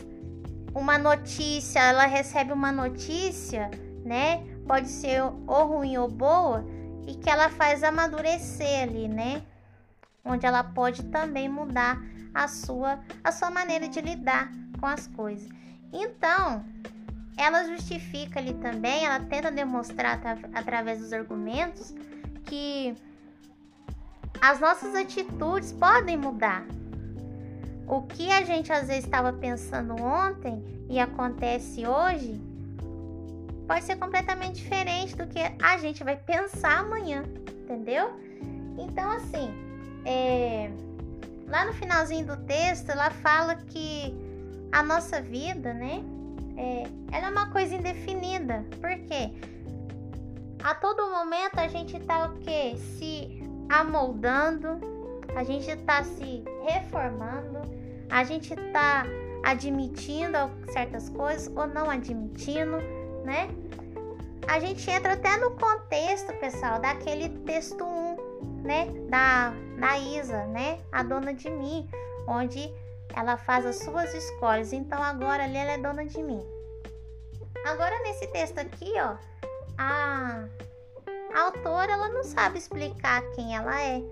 uma 0.78 0.98
notícia, 0.98 1.80
ela 1.80 2.06
recebe 2.06 2.52
uma 2.52 2.70
notícia, 2.70 3.70
né? 4.04 4.44
Pode 4.66 4.88
ser 4.88 5.22
ou 5.22 5.66
ruim 5.66 5.96
ou 5.98 6.08
boa, 6.08 6.64
e 7.06 7.14
que 7.14 7.28
ela 7.28 7.48
faz 7.48 7.82
amadurecer 7.82 8.82
ali, 8.82 9.08
né? 9.08 9.42
Onde 10.24 10.46
ela 10.46 10.62
pode 10.62 11.04
também 11.04 11.48
mudar 11.48 12.00
a 12.34 12.46
sua 12.46 13.00
a 13.24 13.32
sua 13.32 13.50
maneira 13.50 13.88
de 13.88 14.00
lidar 14.00 14.50
com 14.78 14.86
as 14.86 15.06
coisas. 15.08 15.48
Então, 15.92 16.64
ela 17.36 17.64
justifica 17.64 18.40
ali 18.40 18.54
também, 18.54 19.04
ela 19.04 19.20
tenta 19.20 19.50
demonstrar 19.50 20.20
através 20.54 20.98
dos 20.98 21.12
argumentos 21.12 21.94
que 22.44 22.94
as 24.40 24.60
nossas 24.60 24.94
atitudes 24.94 25.72
podem 25.72 26.16
mudar, 26.16 26.64
o 27.88 28.02
que 28.02 28.30
a 28.30 28.42
gente 28.42 28.70
às 28.72 28.86
vezes 28.86 29.04
estava 29.04 29.32
pensando 29.32 30.00
ontem 30.00 30.62
e 30.88 31.00
acontece 31.00 31.86
hoje 31.86 32.40
pode 33.66 33.84
ser 33.84 33.96
completamente 33.96 34.56
diferente 34.56 35.16
do 35.16 35.26
que 35.26 35.40
a 35.62 35.76
gente 35.78 36.02
vai 36.02 36.16
pensar 36.16 36.80
amanhã, 36.80 37.22
entendeu? 37.62 38.10
Então, 38.78 39.10
assim, 39.10 39.52
é... 40.04 40.70
lá 41.46 41.66
no 41.66 41.72
finalzinho 41.74 42.26
do 42.26 42.36
texto, 42.44 42.90
ela 42.90 43.10
fala 43.10 43.56
que 43.56 44.14
a 44.72 44.82
nossa 44.82 45.20
vida, 45.20 45.74
né, 45.74 46.02
é... 46.56 46.84
ela 47.12 47.26
é 47.26 47.30
uma 47.30 47.50
coisa 47.50 47.74
indefinida. 47.74 48.64
Por 48.80 48.96
quê? 49.06 49.32
A 50.62 50.74
todo 50.74 51.10
momento 51.10 51.58
a 51.58 51.68
gente 51.68 51.98
tá 52.00 52.26
o 52.26 52.38
quê? 52.38 52.74
Se 52.76 53.42
amoldando, 53.68 54.80
a 55.36 55.44
gente 55.44 55.76
tá 55.84 56.02
se 56.02 56.42
reformando, 56.64 57.60
a 58.10 58.24
gente 58.24 58.54
tá 58.72 59.04
admitindo 59.42 60.38
certas 60.72 61.08
coisas 61.08 61.50
ou 61.56 61.66
não 61.66 61.90
admitindo, 61.90 62.78
né? 63.24 63.48
A 64.46 64.58
gente 64.60 64.90
entra 64.90 65.12
até 65.12 65.36
no 65.36 65.50
contexto, 65.52 66.32
pessoal, 66.34 66.80
daquele 66.80 67.28
texto 67.40 67.84
1, 67.84 68.62
né? 68.62 68.86
Da, 69.08 69.52
da 69.78 69.98
Isa, 69.98 70.46
né? 70.46 70.80
A 70.90 71.02
dona 71.02 71.34
de 71.34 71.50
mim, 71.50 71.88
onde 72.26 72.72
ela 73.14 73.36
faz 73.36 73.66
as 73.66 73.76
suas 73.76 74.12
escolhas. 74.14 74.72
Então 74.72 75.02
agora 75.02 75.44
ali 75.44 75.56
ela 75.56 75.72
é 75.72 75.78
dona 75.78 76.04
de 76.04 76.22
mim. 76.22 76.42
Agora 77.66 77.98
nesse 78.00 78.26
texto 78.28 78.58
aqui, 78.58 78.92
ó, 78.96 79.16
a, 79.76 80.44
a 81.34 81.40
autora 81.40 81.92
ela 81.92 82.08
não 82.08 82.24
sabe 82.24 82.58
explicar 82.58 83.22
quem 83.34 83.54
ela 83.54 83.80
é, 83.82 84.02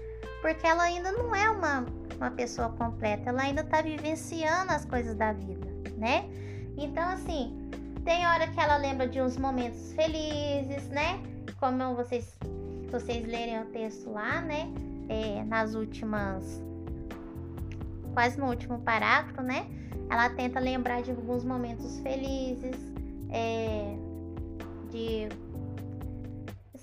porque 0.46 0.64
ela 0.64 0.84
ainda 0.84 1.10
não 1.10 1.34
é 1.34 1.50
uma, 1.50 1.84
uma 2.16 2.30
pessoa 2.30 2.68
completa, 2.68 3.30
ela 3.30 3.42
ainda 3.42 3.62
está 3.62 3.82
vivenciando 3.82 4.70
as 4.70 4.84
coisas 4.84 5.16
da 5.16 5.32
vida, 5.32 5.66
né? 5.96 6.24
Então 6.78 7.02
assim, 7.08 7.68
tem 8.04 8.24
hora 8.24 8.46
que 8.46 8.60
ela 8.60 8.76
lembra 8.76 9.08
de 9.08 9.20
uns 9.20 9.36
momentos 9.36 9.92
felizes, 9.94 10.88
né? 10.90 11.20
Como 11.58 11.96
vocês, 11.96 12.38
vocês 12.92 13.26
lerem 13.26 13.60
o 13.60 13.64
texto 13.72 14.08
lá, 14.08 14.40
né? 14.40 14.72
É, 15.08 15.42
nas 15.42 15.74
últimas 15.74 16.62
quase 18.14 18.38
no 18.38 18.46
último 18.46 18.78
parágrafo, 18.78 19.42
né? 19.42 19.66
Ela 20.08 20.30
tenta 20.30 20.60
lembrar 20.60 21.02
de 21.02 21.10
alguns 21.10 21.42
momentos 21.42 21.98
felizes, 21.98 22.76
é, 23.32 23.96
de 24.92 25.28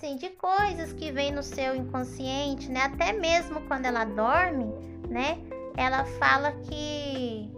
assim, 0.04 0.18
de 0.18 0.30
coisas 0.32 0.92
que 0.92 1.12
vêm 1.12 1.32
no 1.32 1.42
seu 1.42 1.74
inconsciente, 1.74 2.70
né? 2.70 2.82
Até 2.82 3.14
mesmo 3.14 3.62
quando 3.62 3.86
ela 3.86 4.04
dorme, 4.04 4.66
né? 5.10 5.40
Ela 5.78 6.04
fala 6.04 6.52
que 6.52 7.50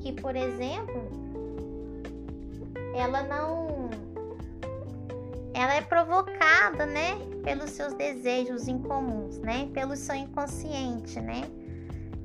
que, 0.00 0.12
por 0.12 0.36
exemplo, 0.36 1.08
ela 2.94 3.22
não 3.24 3.90
ela 5.52 5.74
é 5.74 5.80
provocada, 5.80 6.86
né, 6.86 7.18
pelos 7.42 7.70
seus 7.70 7.92
desejos 7.94 8.68
incomuns, 8.68 9.38
né? 9.40 9.68
Pelo 9.74 9.96
seu 9.96 10.14
inconsciente, 10.14 11.20
né? 11.20 11.42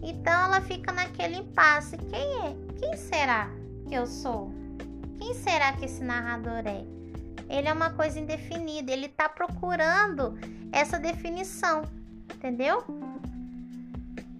Então 0.04 0.34
ela 0.46 0.62
fica 0.62 0.92
naquele 0.92 1.38
impasse. 1.38 1.98
Quem 1.98 2.48
é? 2.48 2.56
Quem 2.78 2.96
será 2.96 3.50
que 3.88 3.96
eu 3.96 4.06
sou? 4.06 4.52
Quem 5.18 5.34
será 5.34 5.74
que 5.74 5.86
esse 5.86 6.04
narrador 6.04 6.68
é? 6.68 7.03
Ele 7.54 7.68
é 7.68 7.74
uma 7.74 7.92
coisa 7.92 8.20
indefinida, 8.20 8.92
ele 8.92 9.06
está 9.06 9.30
procurando 9.30 10.36
essa 10.72 10.98
definição, 10.98 11.84
entendeu? 12.34 12.84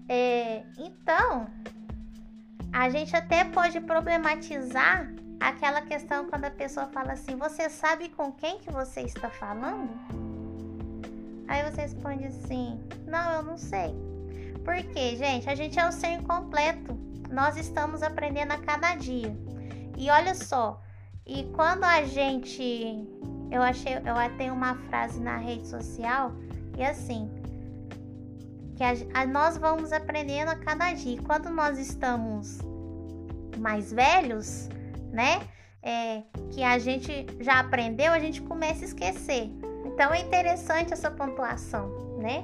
É, 0.08 0.64
então, 0.76 1.46
a 2.72 2.90
gente 2.90 3.14
até 3.14 3.44
pode 3.44 3.80
problematizar 3.80 5.08
aquela 5.38 5.80
questão 5.82 6.28
quando 6.28 6.46
a 6.46 6.50
pessoa 6.50 6.86
fala 6.88 7.12
assim: 7.12 7.36
Você 7.36 7.70
sabe 7.70 8.08
com 8.08 8.32
quem 8.32 8.58
que 8.58 8.72
você 8.72 9.02
está 9.02 9.30
falando? 9.30 9.92
Aí 11.46 11.62
você 11.70 11.82
responde 11.82 12.24
assim: 12.26 12.80
Não, 13.06 13.30
eu 13.30 13.42
não 13.44 13.56
sei. 13.56 13.94
Porque, 14.64 15.16
gente, 15.16 15.48
a 15.48 15.54
gente 15.54 15.78
é 15.78 15.86
um 15.86 15.92
ser 15.92 16.08
incompleto. 16.08 16.98
Nós 17.30 17.56
estamos 17.56 18.02
aprendendo 18.02 18.50
a 18.50 18.58
cada 18.58 18.96
dia. 18.96 19.36
E 19.96 20.10
olha 20.10 20.34
só, 20.34 20.82
e 21.26 21.44
quando 21.54 21.84
a 21.84 22.02
gente. 22.04 23.06
Eu 23.50 23.62
achei. 23.62 23.94
Eu 23.94 24.36
tenho 24.36 24.54
uma 24.54 24.74
frase 24.88 25.20
na 25.20 25.36
rede 25.36 25.66
social 25.66 26.32
e 26.76 26.84
assim. 26.84 27.30
Que 28.76 28.82
a, 28.82 29.20
a, 29.20 29.26
nós 29.26 29.56
vamos 29.56 29.92
aprendendo 29.92 30.48
a 30.48 30.56
cada 30.56 30.92
dia. 30.92 31.14
E 31.14 31.18
quando 31.18 31.48
nós 31.50 31.78
estamos 31.78 32.58
mais 33.58 33.92
velhos, 33.92 34.68
né? 35.12 35.40
É, 35.82 36.22
que 36.50 36.62
a 36.62 36.78
gente 36.78 37.26
já 37.40 37.60
aprendeu, 37.60 38.12
a 38.12 38.18
gente 38.18 38.40
começa 38.40 38.82
a 38.82 38.86
esquecer. 38.86 39.50
Então 39.84 40.12
é 40.12 40.20
interessante 40.20 40.92
essa 40.92 41.10
pontuação, 41.10 42.18
né? 42.18 42.42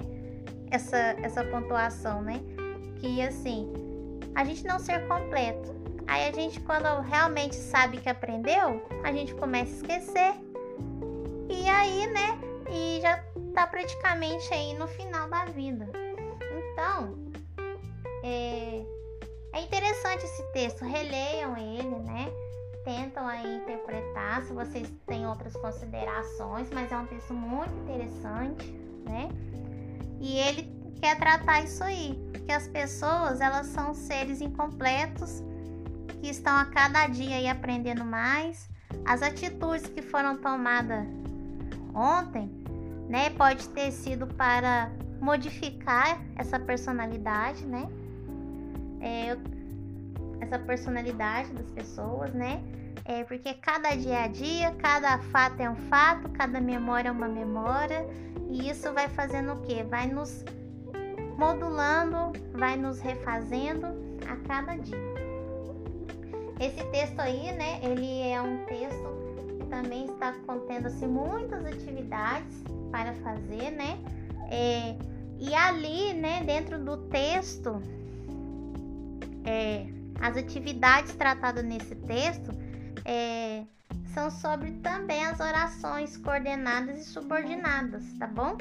essa, 0.71 0.97
essa 1.23 1.45
pontuação, 1.45 2.23
né? 2.23 2.41
Que 3.01 3.21
assim, 3.21 3.71
a 4.35 4.45
gente 4.45 4.65
não 4.65 4.79
ser 4.79 5.07
completo. 5.07 5.80
Aí 6.11 6.29
a 6.29 6.33
gente, 6.33 6.59
quando 6.63 7.01
realmente 7.03 7.55
sabe 7.55 7.99
que 7.99 8.09
aprendeu, 8.09 8.85
a 9.05 9.13
gente 9.13 9.33
começa 9.33 9.71
a 9.71 9.77
esquecer. 9.77 10.35
E 11.49 11.69
aí, 11.69 12.09
né? 12.09 12.37
E 12.69 13.01
já 13.01 13.23
tá 13.55 13.65
praticamente 13.69 14.53
aí 14.53 14.75
no 14.75 14.89
final 14.89 15.31
da 15.31 15.45
vida. 15.45 15.89
Então, 16.73 17.17
é, 18.25 18.85
é 19.53 19.63
interessante 19.63 20.25
esse 20.25 20.43
texto. 20.53 20.85
Releiam 20.85 21.57
ele, 21.57 22.01
né? 22.01 22.29
Tentam 22.85 23.25
aí 23.29 23.59
interpretar 23.59 24.43
se 24.43 24.53
vocês 24.53 24.93
têm 25.07 25.25
outras 25.29 25.55
considerações, 25.55 26.69
mas 26.73 26.91
é 26.91 26.97
um 26.97 27.07
texto 27.07 27.33
muito 27.33 27.73
interessante, 27.85 28.67
né? 29.05 29.29
E 30.21 30.41
ele 30.41 30.75
quer 31.01 31.17
tratar 31.21 31.63
isso 31.63 31.85
aí, 31.85 32.19
que 32.45 32.51
as 32.51 32.67
pessoas, 32.67 33.41
elas 33.41 33.69
são 33.69 33.95
seres 33.95 34.41
incompletos 34.41 35.49
que 36.21 36.29
estão 36.29 36.57
a 36.57 36.67
cada 36.67 37.07
dia 37.07 37.37
aí 37.37 37.49
aprendendo 37.49 38.05
mais. 38.05 38.69
As 39.05 39.23
atitudes 39.23 39.87
que 39.89 40.03
foram 40.03 40.37
tomadas 40.37 41.07
ontem, 41.95 42.51
né, 43.09 43.31
pode 43.31 43.69
ter 43.71 43.91
sido 43.91 44.27
para 44.27 44.91
modificar 45.21 46.21
essa 46.37 46.59
personalidade, 46.59 47.67
né? 47.67 47.89
É, 49.01 49.37
essa 50.41 50.59
personalidade 50.59 51.53
das 51.53 51.69
pessoas, 51.71 52.33
né? 52.33 52.63
É 53.05 53.25
porque 53.25 53.55
cada 53.55 53.95
dia 53.95 54.27
é 54.27 54.29
dia, 54.29 54.75
cada 54.79 55.19
fato 55.19 55.61
é 55.61 55.69
um 55.69 55.77
fato, 55.77 56.29
cada 56.31 56.61
memória 56.61 57.09
é 57.09 57.13
uma 57.13 57.29
memória, 57.29 58.07
e 58.49 58.69
isso 58.69 58.93
vai 58.93 59.09
fazendo 59.09 59.53
o 59.53 59.63
quê? 59.63 59.83
Vai 59.83 60.07
nos 60.07 60.45
modulando, 61.37 62.33
vai 62.53 62.77
nos 62.77 63.01
refazendo 63.01 63.87
a 64.29 64.37
cada 64.47 64.77
dia. 64.77 65.10
Esse 66.61 66.85
texto 66.91 67.19
aí, 67.19 67.53
né, 67.53 67.81
ele 67.83 68.21
é 68.21 68.41
um 68.41 68.65
texto 68.67 69.59
que 69.59 69.67
também 69.67 70.05
está 70.05 70.35
contendo 70.47 70.89
assim, 70.89 71.07
muitas 71.07 71.65
atividades 71.65 72.63
para 72.91 73.15
fazer, 73.15 73.71
né? 73.71 73.99
É, 74.51 74.95
e 75.39 75.55
ali, 75.55 76.13
né, 76.13 76.45
dentro 76.45 76.79
do 76.79 76.99
texto, 77.09 77.81
é, 79.47 79.87
as 80.21 80.37
atividades 80.37 81.15
tratadas 81.15 81.65
nesse 81.65 81.95
texto 81.95 82.53
é, 83.07 83.65
são 84.13 84.31
sobre 84.31 84.73
também 84.83 85.25
as 85.25 85.41
orações 85.41 86.19
coordenadas 86.19 87.01
e 87.01 87.05
subordinadas, 87.05 88.05
tá 88.19 88.27
bom? 88.27 88.59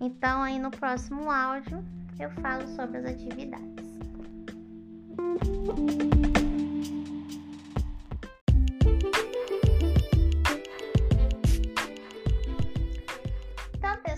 Então, 0.00 0.42
aí 0.42 0.58
no 0.58 0.70
próximo 0.70 1.30
áudio 1.30 1.84
eu 2.20 2.30
falo 2.30 2.68
sobre 2.68 2.98
as 2.98 3.06
atividades. 3.06 3.86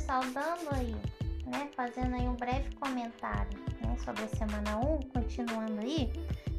Então, 0.09 0.21
pessoal, 0.21 0.57
dando 0.57 0.75
aí, 0.75 0.97
né, 1.45 1.69
fazendo 1.77 2.15
aí 2.15 2.27
um 2.27 2.35
breve 2.35 2.75
comentário 2.77 3.59
né, 3.83 3.95
sobre 4.03 4.25
a 4.25 4.29
semana 4.29 4.79
1, 4.79 5.03
continuando 5.11 5.83
aí, 5.83 6.11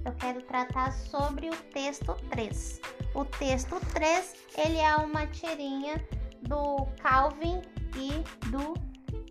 eu 0.05 0.13
quero 0.19 0.39
tratar 0.43 0.91
sobre 0.91 1.49
o 1.49 1.55
texto 1.73 2.13
3. 2.29 2.79
O 3.15 3.25
texto 3.25 3.79
3, 3.91 4.35
ele 4.55 4.77
é 4.77 4.95
uma 4.97 5.25
tirinha 5.25 5.95
do 6.43 6.85
Calvin 7.01 7.59
e 7.95 8.11
do 8.51 8.75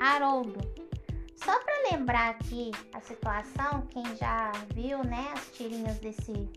Haroldo. 0.01 0.59
Só 1.37 1.57
para 1.61 1.93
lembrar 1.93 2.31
aqui 2.31 2.73
a 2.93 3.01
situação, 3.01 3.83
quem 3.83 4.05
já 4.17 4.51
viu, 4.75 4.99
né, 5.05 5.33
as 5.33 5.49
tirinhas 5.53 5.97
desse, 6.01 6.51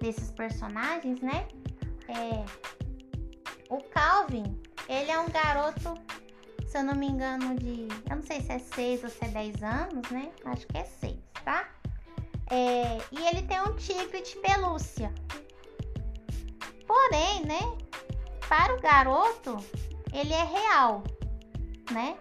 desses 0.00 0.30
personagens, 0.30 1.20
né? 1.20 1.48
É, 2.06 2.44
o 3.68 3.78
Calvin, 3.90 4.56
ele 4.88 5.10
é 5.10 5.18
um 5.18 5.28
garoto, 5.30 5.94
se 6.72 6.78
eu 6.78 6.84
não 6.84 6.94
me 6.94 7.06
engano, 7.06 7.54
de. 7.54 7.86
Eu 8.08 8.16
não 8.16 8.22
sei 8.22 8.40
se 8.40 8.50
é 8.50 8.58
6 8.58 9.04
ou 9.04 9.10
se 9.10 9.22
é 9.22 9.28
10 9.28 9.62
anos, 9.62 10.10
né? 10.10 10.32
Acho 10.46 10.66
que 10.66 10.78
é 10.78 10.84
6, 10.84 11.18
tá? 11.44 11.68
É, 12.50 12.96
e 13.12 13.26
ele 13.28 13.42
tem 13.42 13.60
um 13.60 13.76
tigre 13.76 14.22
de 14.22 14.34
pelúcia. 14.36 15.12
Porém, 16.86 17.44
né? 17.44 17.60
Para 18.48 18.74
o 18.74 18.80
garoto, 18.80 19.58
ele 20.14 20.32
é 20.32 20.44
real, 20.44 21.04
né? 21.90 22.16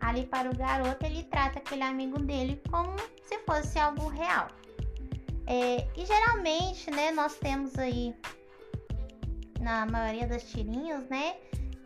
Ali 0.00 0.26
para 0.26 0.50
o 0.50 0.54
garoto, 0.56 1.06
ele 1.06 1.22
trata 1.24 1.58
aquele 1.58 1.82
amigo 1.82 2.18
dele 2.18 2.62
como 2.70 2.94
se 3.24 3.38
fosse 3.46 3.78
algo 3.78 4.06
real. 4.08 4.48
É, 5.46 5.88
e 5.96 6.04
geralmente, 6.04 6.90
né, 6.90 7.10
nós 7.10 7.36
temos 7.36 7.78
aí, 7.78 8.14
na 9.58 9.86
maioria 9.86 10.26
das 10.26 10.42
tirinhas, 10.44 11.08
né, 11.08 11.36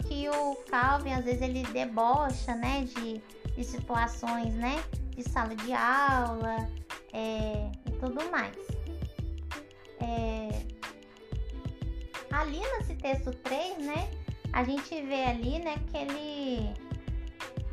que 0.07 0.29
o 0.29 0.57
Calvin, 0.71 1.13
às 1.13 1.25
vezes, 1.25 1.43
ele 1.43 1.63
debocha, 1.65 2.55
né, 2.55 2.85
de, 2.85 3.23
de 3.55 3.65
situações, 3.65 4.55
né, 4.55 4.83
de 5.11 5.23
sala 5.29 5.55
de 5.55 5.73
aula 5.73 6.69
é, 7.13 7.71
e 7.87 7.91
tudo 7.93 8.31
mais. 8.31 8.57
É, 10.01 10.63
ali 12.33 12.61
nesse 12.61 12.95
texto 12.97 13.31
3, 13.31 13.79
né, 13.79 14.11
a 14.53 14.65
gente 14.65 15.01
vê 15.03 15.25
ali, 15.25 15.59
né, 15.59 15.77
que 15.91 15.97
ele 15.97 16.75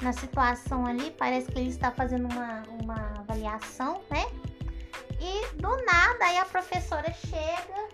na 0.01 0.13
situação 0.13 0.85
ali, 0.85 1.11
parece 1.11 1.51
que 1.51 1.59
ele 1.59 1.69
está 1.69 1.91
fazendo 1.91 2.31
uma, 2.31 2.63
uma 2.81 3.13
avaliação, 3.19 4.01
né? 4.09 4.25
E 5.19 5.55
do 5.55 5.69
nada 5.85 6.25
aí 6.25 6.37
a 6.37 6.45
professora 6.45 7.11
chega 7.13 7.89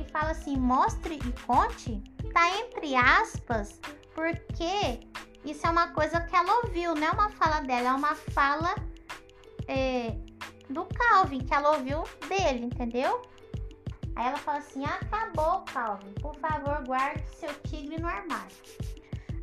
e 0.00 0.10
fala 0.10 0.30
assim: 0.30 0.56
mostre 0.56 1.14
e 1.14 1.32
conte. 1.46 2.02
Tá 2.32 2.48
entre 2.58 2.94
aspas, 2.94 3.80
porque 4.14 5.00
isso 5.44 5.66
é 5.66 5.70
uma 5.70 5.88
coisa 5.88 6.20
que 6.20 6.36
ela 6.36 6.62
ouviu, 6.64 6.94
não 6.94 7.08
é 7.08 7.10
uma 7.10 7.30
fala 7.30 7.60
dela, 7.60 7.88
é 7.88 7.92
uma 7.92 8.14
fala 8.14 8.74
é, 9.66 10.14
do 10.68 10.84
Calvin, 10.84 11.40
que 11.40 11.54
ela 11.54 11.76
ouviu 11.76 12.04
dele, 12.28 12.66
entendeu? 12.66 13.22
Aí 14.16 14.26
ela 14.26 14.36
fala 14.36 14.58
assim: 14.58 14.84
acabou, 14.84 15.62
Calvin, 15.72 16.12
por 16.20 16.34
favor, 16.36 16.84
guarde 16.84 17.24
seu 17.34 17.52
tigre 17.62 18.00
no 18.00 18.06
armário. 18.06 18.56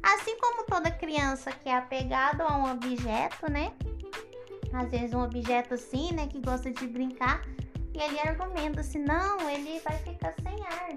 Assim 0.03 0.37
como 0.39 0.65
toda 0.65 0.89
criança 0.91 1.51
que 1.51 1.67
é 1.67 1.75
apegada 1.75 2.43
a 2.43 2.55
um 2.55 2.71
objeto, 2.71 3.51
né? 3.51 3.73
Às 4.71 4.91
vezes 4.91 5.13
um 5.13 5.23
objeto 5.23 5.73
assim, 5.73 6.11
né, 6.13 6.27
que 6.27 6.39
gosta 6.39 6.71
de 6.71 6.87
brincar, 6.87 7.41
e 7.97 7.99
ele 7.99 8.19
argumenta 8.19 8.81
assim: 8.81 8.99
não, 8.99 9.49
ele 9.49 9.79
vai 9.79 9.97
ficar 9.97 10.33
sem 10.43 10.63
ar. 10.67 10.95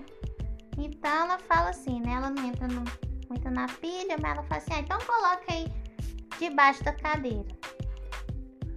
Então 0.77 1.11
ela 1.11 1.39
fala 1.39 1.71
assim, 1.71 1.99
né? 2.01 2.13
Ela 2.13 2.29
não 2.29 2.47
entra 2.47 2.69
no, 2.69 2.85
muito 3.29 3.51
na 3.51 3.67
pilha, 3.67 4.17
mas 4.21 4.33
ela 4.33 4.43
fala 4.43 4.61
assim: 4.61 4.73
ah, 4.75 4.81
então 4.81 4.99
coloca 4.99 5.45
aí 5.49 5.67
debaixo 6.39 6.85
da 6.85 6.93
cadeira. 6.93 7.49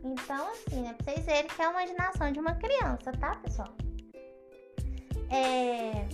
Então, 0.05 0.51
assim, 0.51 0.81
né? 0.81 0.93
Pra 0.93 1.13
vocês 1.13 1.25
verem 1.25 1.47
que 1.47 1.61
é 1.61 1.65
a 1.65 1.71
imaginação 1.71 2.31
de 2.31 2.39
uma 2.39 2.55
criança, 2.55 3.11
tá, 3.11 3.35
pessoal? 3.35 3.69
É... 5.29 6.07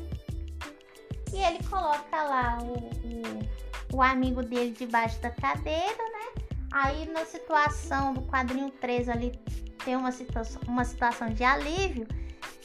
E 1.31 1.37
ele 1.37 1.63
coloca 1.69 2.23
lá 2.23 2.57
o, 2.61 3.95
o, 3.95 3.97
o, 3.97 4.01
amigo 4.01 4.41
dele 4.41 4.71
debaixo 4.71 5.19
da 5.21 5.29
cadeira, 5.29 5.97
né? 5.97 6.43
Aí 6.71 7.07
na 7.11 7.23
situação 7.25 8.13
do 8.13 8.21
quadrinho 8.23 8.71
3 8.71 9.09
ali 9.09 9.39
tem 9.83 9.95
uma 9.95 10.11
situação, 10.11 10.61
uma 10.67 10.85
situação 10.85 11.29
de 11.29 11.43
alívio. 11.43 12.07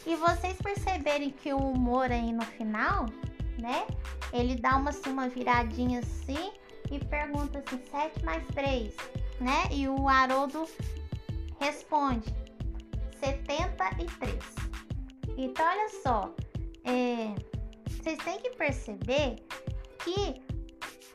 E 0.06 0.14
vocês 0.16 0.56
perceberem 0.60 1.30
que 1.30 1.52
o 1.52 1.58
humor 1.58 2.10
aí 2.10 2.32
no 2.32 2.44
final, 2.44 3.06
né? 3.58 3.86
Ele 4.32 4.56
dá 4.56 4.76
uma, 4.76 4.90
assim, 4.90 5.10
uma 5.10 5.28
viradinha 5.28 6.00
assim 6.00 6.52
e 6.90 6.98
pergunta 6.98 7.62
assim, 7.66 7.80
7 7.90 8.24
mais 8.24 8.46
3, 8.48 8.94
né? 9.40 9.68
E 9.70 9.88
o 9.88 10.08
Haroldo 10.08 10.68
responde 11.58 12.34
73. 13.18 14.34
Então, 15.36 15.66
olha 15.66 15.88
só, 16.02 16.34
é, 16.84 17.34
vocês 17.88 18.18
têm 18.18 18.38
que 18.40 18.50
perceber 18.50 19.36
que 20.04 20.42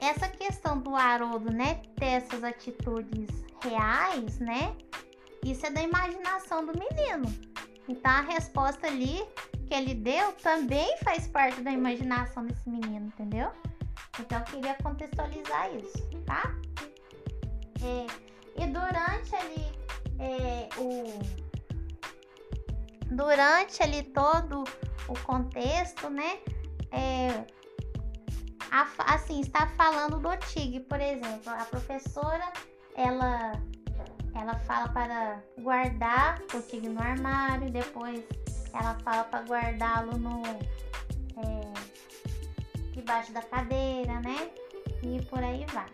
essa 0.01 0.27
questão 0.27 0.79
do 0.79 0.95
Haroldo, 0.95 1.51
né, 1.51 1.81
ter 1.97 2.05
essas 2.05 2.43
atitudes 2.43 3.29
reais, 3.62 4.39
né, 4.39 4.75
isso 5.43 5.65
é 5.65 5.71
da 5.71 5.82
imaginação 5.82 6.65
do 6.65 6.73
menino. 6.73 7.25
Então, 7.88 8.12
a 8.12 8.21
resposta 8.21 8.88
ali 8.88 9.25
que 9.67 9.73
ele 9.73 9.93
deu 9.93 10.32
também 10.34 10.97
faz 10.97 11.28
parte 11.28 11.62
da 11.62 11.71
imaginação 11.71 12.45
desse 12.45 12.69
menino, 12.69 13.08
entendeu? 13.08 13.52
Então, 14.19 14.39
eu 14.39 14.45
queria 14.45 14.75
contextualizar 14.75 15.73
isso, 15.75 16.10
tá? 16.25 16.54
É, 17.82 18.62
e 18.62 18.67
durante 18.67 19.36
ali 19.36 19.71
é, 20.19 20.69
o 20.78 21.49
durante 23.12 23.82
ali 23.82 24.04
todo 24.04 24.63
o 25.08 25.13
contexto, 25.23 26.10
né? 26.10 26.39
É, 26.91 27.45
a, 28.71 28.88
assim, 29.13 29.41
está 29.41 29.67
falando 29.67 30.19
do 30.19 30.38
TIG, 30.38 30.82
por 30.82 30.99
exemplo, 30.99 31.52
a 31.52 31.65
professora 31.65 32.52
ela 32.95 33.54
ela 34.36 34.56
fala 34.60 34.89
para 34.89 35.44
guardar 35.60 36.42
o 36.54 36.62
TIG 36.62 36.89
no 36.89 37.02
armário, 37.02 37.70
depois 37.72 38.24
ela 38.74 38.96
fala 39.04 39.24
para 39.24 39.44
guardá-lo 39.46 40.18
no 40.18 40.44
é, 40.46 41.74
debaixo 42.94 43.32
da 43.32 43.42
cadeira, 43.42 44.20
né? 44.22 44.52
E 45.02 45.24
por 45.26 45.44
aí 45.44 45.65
vai. 45.74 45.89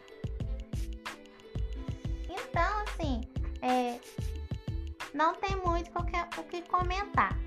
Então, 2.29 2.83
assim, 2.83 3.21
é, 3.61 3.99
não 5.13 5.35
tem 5.35 5.55
muito 5.57 5.91
o 5.97 6.43
que 6.43 6.61
comentar. 6.63 7.37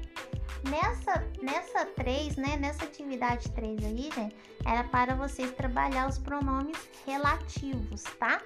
Nessa, 0.69 1.25
nessa 1.41 1.87
3, 1.87 2.37
né, 2.37 2.57
nessa 2.57 2.85
atividade 2.85 3.49
3 3.53 3.85
aí, 3.85 4.11
gente, 4.13 4.37
era 4.67 4.83
para 4.85 5.15
vocês 5.15 5.53
trabalhar 5.53 6.09
os 6.09 6.19
pronomes 6.19 6.77
relativos, 7.07 8.03
tá? 8.19 8.43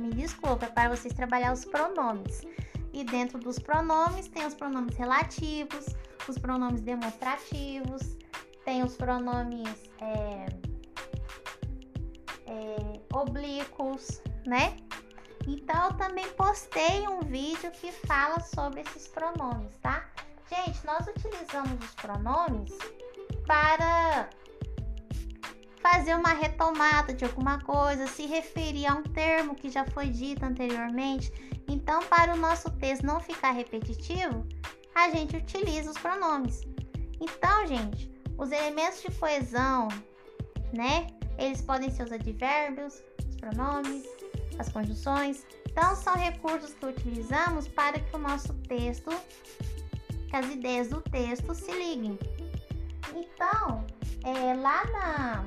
Me 0.00 0.10
desculpa, 0.10 0.66
é 0.66 0.68
para 0.68 0.94
vocês 0.94 1.14
trabalhar 1.14 1.52
os 1.52 1.64
pronomes. 1.64 2.42
E 2.92 3.02
dentro 3.04 3.38
dos 3.38 3.58
pronomes 3.58 4.28
tem 4.28 4.46
os 4.46 4.54
pronomes 4.54 4.96
relativos, 4.96 5.86
os 6.28 6.38
pronomes 6.38 6.80
demonstrativos, 6.80 8.16
tem 8.64 8.82
os 8.82 8.96
pronomes 8.96 9.90
é, 10.00 10.46
é, 12.46 13.00
oblíquos, 13.12 14.22
né? 14.46 14.76
Então 15.46 15.88
eu 15.88 15.94
também 15.94 16.26
postei 16.32 17.06
um 17.08 17.20
vídeo 17.20 17.70
que 17.72 17.92
fala 17.92 18.40
sobre 18.40 18.80
esses 18.80 19.08
pronomes, 19.08 19.76
tá? 19.78 20.06
Gente, 20.48 20.86
nós 20.86 21.06
utilizamos 21.06 21.84
os 21.84 21.94
pronomes 21.94 22.72
para 23.46 24.28
fazer 25.84 26.14
uma 26.14 26.30
retomada 26.30 27.12
de 27.12 27.26
alguma 27.26 27.60
coisa, 27.60 28.06
se 28.06 28.24
referir 28.24 28.86
a 28.86 28.94
um 28.94 29.02
termo 29.02 29.54
que 29.54 29.68
já 29.68 29.84
foi 29.84 30.08
dito 30.08 30.42
anteriormente. 30.42 31.30
Então, 31.68 32.02
para 32.04 32.32
o 32.32 32.38
nosso 32.38 32.70
texto 32.70 33.04
não 33.04 33.20
ficar 33.20 33.50
repetitivo, 33.50 34.46
a 34.94 35.10
gente 35.10 35.36
utiliza 35.36 35.90
os 35.90 35.98
pronomes. 35.98 36.62
Então, 37.20 37.66
gente, 37.66 38.10
os 38.38 38.50
elementos 38.50 39.02
de 39.02 39.10
coesão, 39.10 39.88
né? 40.72 41.08
Eles 41.36 41.60
podem 41.60 41.90
ser 41.90 42.04
os 42.04 42.12
advérbios, 42.12 43.02
os 43.28 43.36
pronomes, 43.36 44.04
as 44.58 44.70
conjunções. 44.70 45.46
Então, 45.70 45.94
são 45.94 46.14
recursos 46.14 46.72
que 46.72 46.86
utilizamos 46.86 47.68
para 47.68 48.00
que 48.00 48.16
o 48.16 48.18
nosso 48.18 48.54
texto, 48.68 49.10
que 50.30 50.36
as 50.36 50.50
ideias 50.50 50.88
do 50.88 51.02
texto 51.02 51.54
se 51.54 51.70
liguem. 51.72 52.18
Então, 53.14 53.84
é, 54.24 54.54
lá 54.54 54.84
na, 54.86 55.44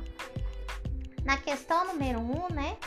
na 1.26 1.38
questão 1.38 1.88
número 1.88 2.20
1, 2.20 2.24
um, 2.24 2.54
né? 2.54 2.78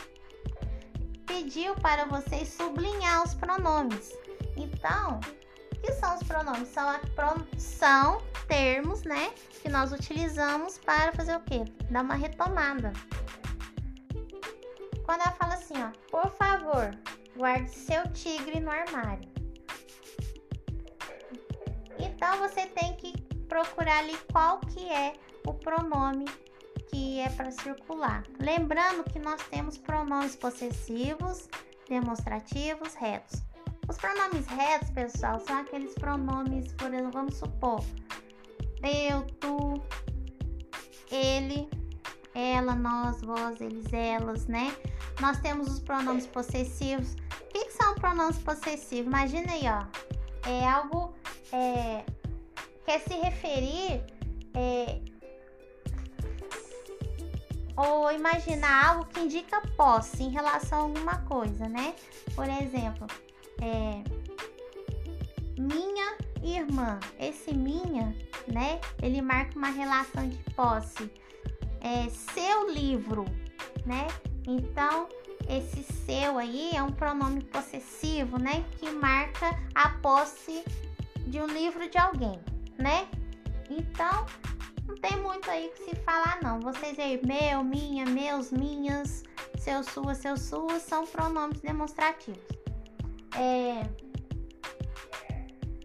Pediu 1.27 1.75
para 1.75 2.05
vocês 2.05 2.49
sublinhar 2.49 3.23
os 3.23 3.33
pronomes. 3.33 4.11
Então, 4.55 5.19
o 5.73 5.79
que 5.81 5.91
são 5.93 6.15
os 6.15 6.23
pronomes? 6.23 6.69
São, 6.69 6.89
a, 6.89 6.99
são 7.57 8.21
termos, 8.47 9.03
né? 9.03 9.33
Que 9.61 9.69
nós 9.69 9.91
utilizamos 9.91 10.77
para 10.77 11.11
fazer 11.11 11.35
o 11.35 11.41
quê? 11.41 11.65
Dar 11.89 12.03
uma 12.03 12.15
retomada. 12.15 12.93
Quando 15.05 15.21
ela 15.21 15.31
fala 15.31 15.55
assim, 15.55 15.73
ó, 15.77 15.91
por 16.09 16.31
favor, 16.37 16.91
guarde 17.35 17.69
seu 17.69 18.03
tigre 18.13 18.59
no 18.61 18.71
armário. 18.71 19.29
Então 21.99 22.39
você 22.39 22.65
tem 22.67 22.95
que 22.95 23.21
procurar 23.49 23.99
ali 23.99 24.17
qual 24.31 24.59
que 24.61 24.87
é 24.89 25.13
o 25.45 25.53
pronome 25.53 26.25
que 26.89 27.19
é 27.19 27.29
para 27.29 27.51
circular. 27.51 28.23
Lembrando 28.39 29.03
que 29.03 29.19
nós 29.19 29.41
temos 29.49 29.77
pronomes 29.77 30.35
possessivos, 30.35 31.49
demonstrativos, 31.87 32.93
retos. 32.95 33.41
Os 33.87 33.97
pronomes 33.97 34.45
retos, 34.47 34.89
pessoal, 34.91 35.39
são 35.39 35.57
aqueles 35.57 35.93
pronomes, 35.95 36.71
por 36.73 36.93
exemplo, 36.93 37.11
vamos 37.11 37.35
supor, 37.35 37.83
eu, 38.83 39.21
tu, 39.39 39.81
ele, 41.11 41.69
ela, 42.33 42.73
nós, 42.75 43.21
vós, 43.21 43.61
eles, 43.61 43.91
elas, 43.93 44.47
né? 44.47 44.75
Nós 45.19 45.39
temos 45.39 45.67
os 45.67 45.79
pronomes 45.79 46.25
possessivos. 46.25 47.13
O 47.13 47.47
que, 47.53 47.65
que 47.65 47.73
são 47.73 47.93
pronomes 47.95 48.37
possessivos? 48.39 49.05
Imagina 49.05 49.51
aí, 49.51 49.63
ó. 49.67 50.49
É 50.49 50.67
algo 50.67 51.13
é, 51.51 52.03
quer 52.85 52.99
se 53.01 53.13
referir 53.13 54.03
é, 54.55 54.99
ou 57.75 58.11
imaginar 58.11 58.89
algo 58.89 59.05
que 59.05 59.19
indica 59.19 59.61
posse 59.77 60.23
em 60.23 60.29
relação 60.29 60.79
a 60.79 60.81
alguma 60.83 61.17
coisa, 61.23 61.67
né? 61.67 61.95
Por 62.35 62.47
exemplo, 62.47 63.07
é, 63.61 64.03
minha 65.57 66.17
irmã. 66.43 66.99
Esse 67.19 67.53
minha, 67.53 68.15
né? 68.47 68.79
Ele 69.01 69.21
marca 69.21 69.57
uma 69.57 69.69
relação 69.69 70.27
de 70.27 70.37
posse 70.53 71.11
é, 71.81 72.09
seu 72.09 72.69
livro, 72.71 73.25
né? 73.85 74.07
Então, 74.47 75.07
esse 75.47 75.83
seu 75.83 76.37
aí 76.37 76.71
é 76.73 76.81
um 76.81 76.91
pronome 76.91 77.43
possessivo, 77.43 78.37
né? 78.37 78.63
Que 78.77 78.89
marca 78.91 79.57
a 79.75 79.89
posse 79.89 80.63
de 81.27 81.39
um 81.39 81.47
livro 81.47 81.89
de 81.89 81.97
alguém, 81.97 82.39
né? 82.77 83.07
Então, 83.69 84.25
não 84.91 84.97
tem 84.97 85.17
muito 85.21 85.49
aí 85.49 85.69
que 85.69 85.85
se 85.85 85.95
falar, 86.03 86.39
não. 86.43 86.59
Vocês 86.59 86.99
aí, 86.99 87.19
meu, 87.25 87.63
minha, 87.63 88.05
meus, 88.05 88.51
minhas, 88.51 89.23
seu, 89.57 89.81
sua, 89.83 90.13
seu, 90.13 90.35
sua, 90.35 90.79
são 90.79 91.07
pronomes 91.07 91.61
demonstrativos. 91.61 92.43
É... 93.37 93.87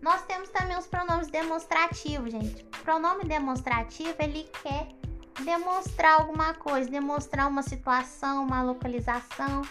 Nós 0.03 0.23
temos 0.23 0.49
também 0.49 0.77
os 0.77 0.89
pronomes 0.89 1.29
demonstrativos, 1.29 2.33
gente. 2.33 2.65
Pronome 2.83 3.25
demonstrativo, 3.25 4.15
ele 4.19 4.49
quer 4.63 4.89
demonstrar 5.45 6.21
alguma 6.21 6.55
coisa, 6.55 6.91
demonstrar 6.91 7.49
uma 7.49 7.63
situação, 7.63 8.45
uma 8.45 8.63
localização. 8.63 9.63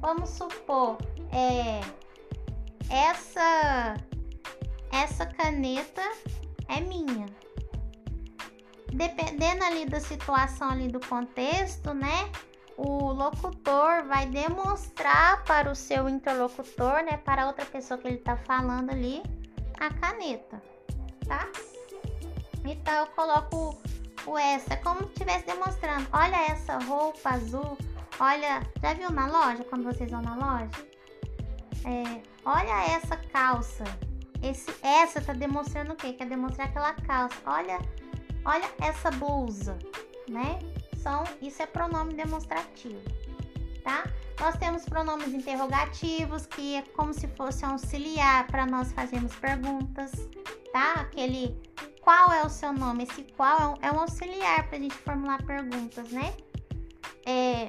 Vamos 0.00 0.30
supor, 0.30 0.98
é, 1.32 1.80
essa 2.90 3.96
essa 4.92 5.26
caneta 5.26 6.02
é 6.68 6.80
minha. 6.80 7.26
Dependendo 8.94 9.64
ali 9.64 9.86
da 9.86 10.00
situação 10.00 10.70
ali 10.70 10.88
do 10.88 11.00
contexto, 11.00 11.92
né? 11.92 12.30
O 12.76 13.12
locutor 13.12 14.04
vai 14.04 14.26
demonstrar 14.26 15.42
para 15.44 15.70
o 15.70 15.74
seu 15.74 16.08
interlocutor, 16.08 17.04
né, 17.04 17.16
para 17.18 17.46
outra 17.46 17.64
pessoa 17.64 17.98
que 17.98 18.08
ele 18.08 18.16
está 18.16 18.36
falando 18.36 18.90
ali, 18.90 19.22
a 19.78 19.92
caneta, 19.94 20.60
tá? 21.26 21.48
Então 22.64 22.94
eu 22.94 23.06
coloco 23.08 23.78
o 24.26 24.38
essa, 24.38 24.76
como 24.76 25.00
se 25.00 25.06
estivesse 25.06 25.46
demonstrando. 25.46 26.06
Olha 26.12 26.36
essa 26.50 26.78
roupa 26.78 27.30
azul. 27.30 27.76
Olha, 28.18 28.62
já 28.80 28.94
viu 28.94 29.10
na 29.10 29.26
loja 29.26 29.64
quando 29.64 29.84
vocês 29.84 30.10
vão 30.10 30.22
na 30.22 30.34
loja? 30.34 30.70
É, 31.84 32.22
olha 32.44 32.94
essa 32.94 33.16
calça. 33.16 33.84
Esse 34.42 34.72
essa 34.82 35.20
tá 35.20 35.32
demonstrando 35.32 35.92
o 35.92 35.96
quê? 35.96 36.12
Quer 36.12 36.26
demonstrar 36.26 36.68
aquela 36.68 36.92
calça. 36.94 37.36
Olha, 37.46 37.78
olha 38.44 38.70
essa 38.80 39.10
blusa, 39.10 39.78
né? 40.28 40.58
São, 40.96 41.24
isso 41.42 41.62
é 41.62 41.66
pronome 41.66 42.14
demonstrativo, 42.14 43.00
tá? 43.82 44.04
Nós 44.40 44.56
temos 44.56 44.84
pronomes 44.84 45.28
interrogativos, 45.28 46.46
que 46.46 46.76
é 46.76 46.82
como 46.82 47.12
se 47.12 47.28
fosse 47.28 47.64
auxiliar 47.64 48.46
para 48.46 48.66
nós 48.66 48.92
fazermos 48.92 49.34
perguntas, 49.36 50.10
tá? 50.72 50.94
Aquele 50.94 51.60
qual 52.04 52.32
é 52.32 52.44
o 52.44 52.50
seu 52.50 52.72
nome? 52.72 53.04
Esse 53.04 53.22
qual 53.36 53.78
é 53.80 53.90
um, 53.90 54.00
auxiliar 54.00 54.68
para 54.68 54.76
a 54.76 54.80
gente 54.80 54.94
formular 54.94 55.42
perguntas, 55.44 56.10
né? 56.10 56.34
É... 57.24 57.68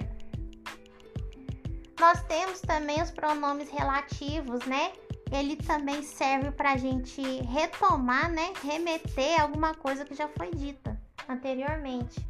Nós 1.98 2.22
temos 2.24 2.60
também 2.60 3.02
os 3.02 3.12
pronomes 3.12 3.70
relativos, 3.70 4.66
né? 4.66 4.92
Ele 5.32 5.56
também 5.56 6.04
serve 6.04 6.52
para 6.52 6.74
a 6.74 6.78
gente 6.78 7.22
retomar, 7.44 8.32
né? 8.32 8.54
Remeter 8.64 9.42
alguma 9.42 9.74
coisa 9.74 10.06
que 10.06 10.14
já 10.14 10.28
foi 10.30 10.52
dita 10.52 11.00
anteriormente. 11.28 12.26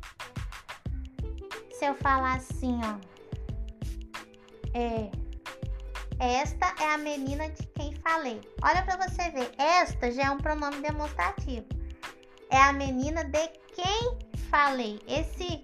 Se 1.72 1.86
eu 1.86 1.96
falar 1.96 2.38
assim, 2.38 2.80
ó, 2.84 2.98
é, 4.74 5.12
esta 6.20 6.74
é 6.82 6.94
a 6.94 6.98
menina 6.98 7.50
de 7.50 7.68
quem 7.68 7.94
falei. 7.96 8.42
Olha 8.62 8.82
para 8.82 9.08
você 9.08 9.30
ver, 9.30 9.52
esta 9.58 10.12
já 10.12 10.24
é 10.24 10.32
um 10.32 10.38
pronome 10.38 10.82
demonstrativo 10.82 11.76
é 12.50 12.62
a 12.62 12.74
menina 12.74 13.24
de 13.24 13.48
quem 13.74 14.18
falei. 14.50 15.00
Esse 15.08 15.64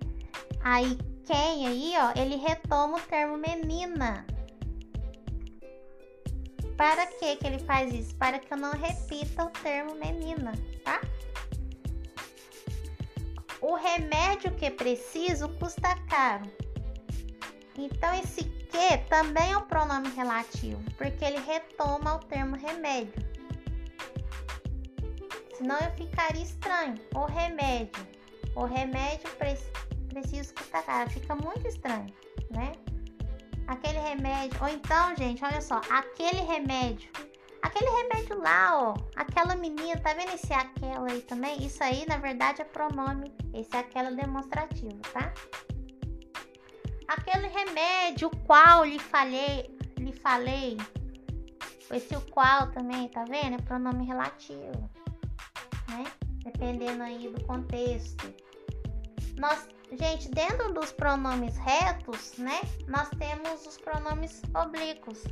aí, 0.64 0.98
quem 1.26 1.68
aí, 1.68 1.94
ó, 1.98 2.20
ele 2.20 2.36
retoma 2.36 2.98
o 2.98 3.02
termo 3.02 3.38
menina. 3.38 4.26
Para 6.82 7.06
que 7.06 7.36
que 7.36 7.46
ele 7.46 7.60
faz 7.60 7.94
isso? 7.94 8.16
Para 8.16 8.40
que 8.40 8.52
eu 8.52 8.58
não 8.58 8.72
repita 8.72 9.46
o 9.46 9.52
termo 9.52 9.94
menina, 9.94 10.52
tá? 10.84 11.00
O 13.62 13.76
remédio 13.76 14.52
que 14.56 14.72
preciso 14.72 15.48
custa 15.60 15.96
caro. 16.10 16.52
Então 17.78 18.12
esse 18.16 18.46
que 18.46 18.98
também 19.08 19.52
é 19.52 19.58
um 19.58 19.68
pronome 19.68 20.10
relativo, 20.10 20.82
porque 20.98 21.24
ele 21.24 21.40
retoma 21.40 22.16
o 22.16 22.20
termo 22.20 22.56
remédio 22.56 23.30
senão 25.56 25.78
eu 25.82 25.92
ficaria 25.92 26.42
estranho. 26.42 26.96
O 27.14 27.26
remédio, 27.26 28.08
o 28.56 28.66
remédio 28.66 29.30
pre 29.38 29.56
preciso 30.10 30.56
custar 30.56 30.84
caro, 30.84 31.12
fica 31.12 31.36
muito 31.36 31.68
estranho, 31.68 32.12
né? 32.50 32.72
Aquele 33.72 34.00
remédio, 34.00 34.62
ou 34.62 34.68
então, 34.68 35.16
gente, 35.16 35.44
olha 35.46 35.62
só, 35.62 35.80
aquele 35.90 36.42
remédio, 36.42 37.10
aquele 37.62 37.90
remédio 37.90 38.38
lá, 38.38 38.90
ó, 38.90 38.94
aquela 39.16 39.56
menina, 39.56 40.00
tá 40.02 40.14
vendo 40.14 40.34
esse 40.34 40.54
aquela 40.54 41.06
aí 41.06 41.22
também? 41.22 41.64
Isso 41.66 41.82
aí, 41.82 42.06
na 42.06 42.18
verdade, 42.18 42.62
é 42.62 42.66
pronome, 42.66 43.34
esse 43.54 43.76
aquela 43.76 44.12
demonstrativo, 44.12 45.00
tá? 45.14 45.34
Aquele 47.08 47.48
remédio, 47.48 48.28
o 48.28 48.38
qual 48.46 48.84
lhe 48.84 49.00
falei, 49.00 49.74
lhe 49.98 50.12
falei, 50.12 50.78
esse 51.92 52.16
o 52.16 52.22
qual 52.30 52.72
também, 52.72 53.08
tá 53.08 53.24
vendo? 53.24 53.56
É 53.56 53.62
pronome 53.62 54.06
relativo 54.06 54.90
né? 55.92 56.06
Dependendo 56.44 57.04
aí 57.04 57.30
do 57.30 57.44
contexto. 57.46 58.34
Nós, 59.38 59.68
gente, 59.92 60.30
dentro 60.30 60.74
dos 60.74 60.92
pronomes 60.92 61.58
retos, 61.58 62.38
né? 62.38 62.62
Nós 62.88 63.10
temos 63.18 63.66
os 63.66 63.78
pronomes 63.78 64.42
oblíquos. 64.56 65.24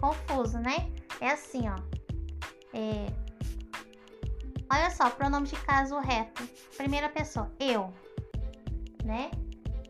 Confuso, 0.00 0.58
né? 0.58 0.92
É 1.20 1.30
assim, 1.30 1.68
ó. 1.68 1.76
É... 2.74 3.06
Olha 4.70 4.90
só, 4.90 5.10
pronome 5.10 5.46
de 5.46 5.56
caso 5.56 5.98
reto. 5.98 6.42
Primeira 6.76 7.08
pessoa, 7.08 7.50
eu, 7.60 7.92
né? 9.04 9.30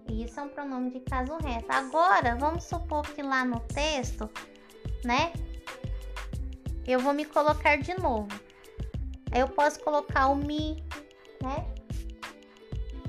Isso 0.09 0.39
é 0.41 0.43
um 0.43 0.49
pronome 0.49 0.91
de 0.91 1.01
caso 1.01 1.37
reto. 1.39 1.67
Agora, 1.71 2.37
vamos 2.37 2.65
supor 2.65 3.03
que 3.03 3.23
lá 3.23 3.45
no 3.45 3.61
texto, 3.61 4.29
né? 5.05 5.33
Eu 6.87 7.01
vou 7.01 7.15
me 7.15 7.25
colocar 7.25 7.77
de 7.77 7.95
novo. 7.95 8.29
Eu 9.35 9.49
posso 9.49 9.81
colocar 9.81 10.27
o 10.27 10.35
me, 10.35 10.85
né? 11.41 11.65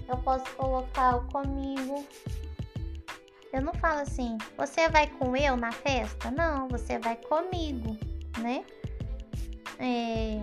Eu 0.08 0.18
posso 0.18 0.46
colocar 0.56 1.18
o 1.18 1.28
comigo. 1.28 2.06
Eu 3.52 3.62
não 3.62 3.74
falo 3.74 4.02
assim, 4.02 4.38
você 4.58 4.90
vai 4.90 5.08
com 5.08 5.36
eu 5.38 5.56
na 5.56 5.72
festa? 5.72 6.32
Não, 6.32 6.68
você 6.68 6.98
vai 6.98 7.16
comigo, 7.16 7.98
né? 8.40 8.66
É... 9.80 10.42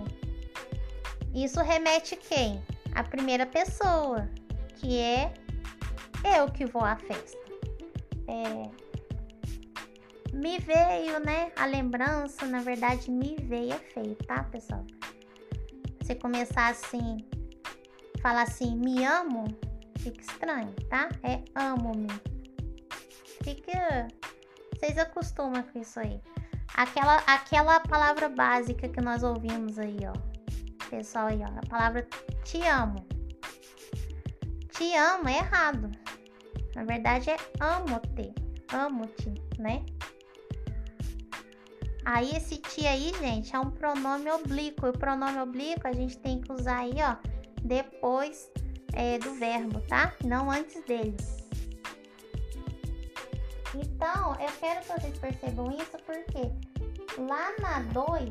Isso 1.33 1.61
remete 1.61 2.15
quem? 2.15 2.61
A 2.95 3.03
primeira 3.03 3.45
pessoa, 3.45 4.29
que 4.77 4.97
é 4.97 5.33
eu 6.37 6.49
que 6.51 6.65
vou 6.65 6.83
à 6.83 6.95
festa. 6.95 7.39
É... 8.27 8.69
Me 10.33 10.57
veio, 10.59 11.19
né? 11.19 11.51
A 11.57 11.65
lembrança, 11.65 12.45
na 12.45 12.61
verdade, 12.61 13.11
me 13.11 13.35
veio 13.35 13.73
é 13.73 13.77
feio, 13.77 14.15
tá, 14.15 14.43
pessoal? 14.43 14.85
você 16.11 16.15
começar 16.15 16.69
assim, 16.69 17.17
falar 18.21 18.43
assim, 18.43 18.75
me 18.75 19.03
amo, 19.03 19.45
fica 19.99 20.21
estranho, 20.21 20.73
tá? 20.89 21.09
É 21.23 21.43
amo-me. 21.55 22.07
Fica. 23.43 24.07
Vocês 24.73 24.97
acostumam 24.97 25.63
com 25.63 25.79
isso 25.79 25.99
aí. 25.99 26.21
Aquela, 26.75 27.17
aquela 27.27 27.79
palavra 27.81 28.29
básica 28.29 28.87
que 28.87 29.01
nós 29.01 29.23
ouvimos 29.23 29.77
aí, 29.77 29.97
ó. 30.07 30.13
Pessoal 30.89 31.27
aí, 31.27 31.41
ó. 31.41 31.59
A 31.59 31.69
palavra 31.69 32.07
te 32.43 32.61
amo. 32.63 33.05
Te 34.71 34.95
amo 34.95 35.27
é 35.27 35.37
errado. 35.37 35.91
Na 36.75 36.83
verdade 36.83 37.29
é 37.29 37.37
amo-te. 37.59 38.33
Amo-te, 38.73 39.33
né? 39.59 39.85
Aí 42.05 42.31
esse 42.35 42.57
ti 42.57 42.87
aí, 42.87 43.11
gente, 43.19 43.55
é 43.55 43.59
um 43.59 43.69
pronome 43.69 44.31
oblíquo. 44.31 44.87
E 44.87 44.89
o 44.89 44.93
pronome 44.93 45.39
oblíquo 45.39 45.87
a 45.87 45.93
gente 45.93 46.17
tem 46.17 46.41
que 46.41 46.51
usar 46.51 46.79
aí, 46.79 46.95
ó, 46.97 47.15
depois 47.61 48.49
é, 48.93 49.17
do 49.19 49.33
verbo, 49.35 49.79
tá? 49.81 50.13
Não 50.23 50.49
antes 50.49 50.83
dele. 50.85 51.15
Então, 53.75 54.35
eu 54.39 54.51
quero 54.59 54.81
que 54.81 54.87
vocês 54.87 55.17
percebam 55.17 55.71
isso 55.71 55.97
porque 56.05 56.51
lá 57.17 57.53
na 57.59 57.79
2, 57.93 58.29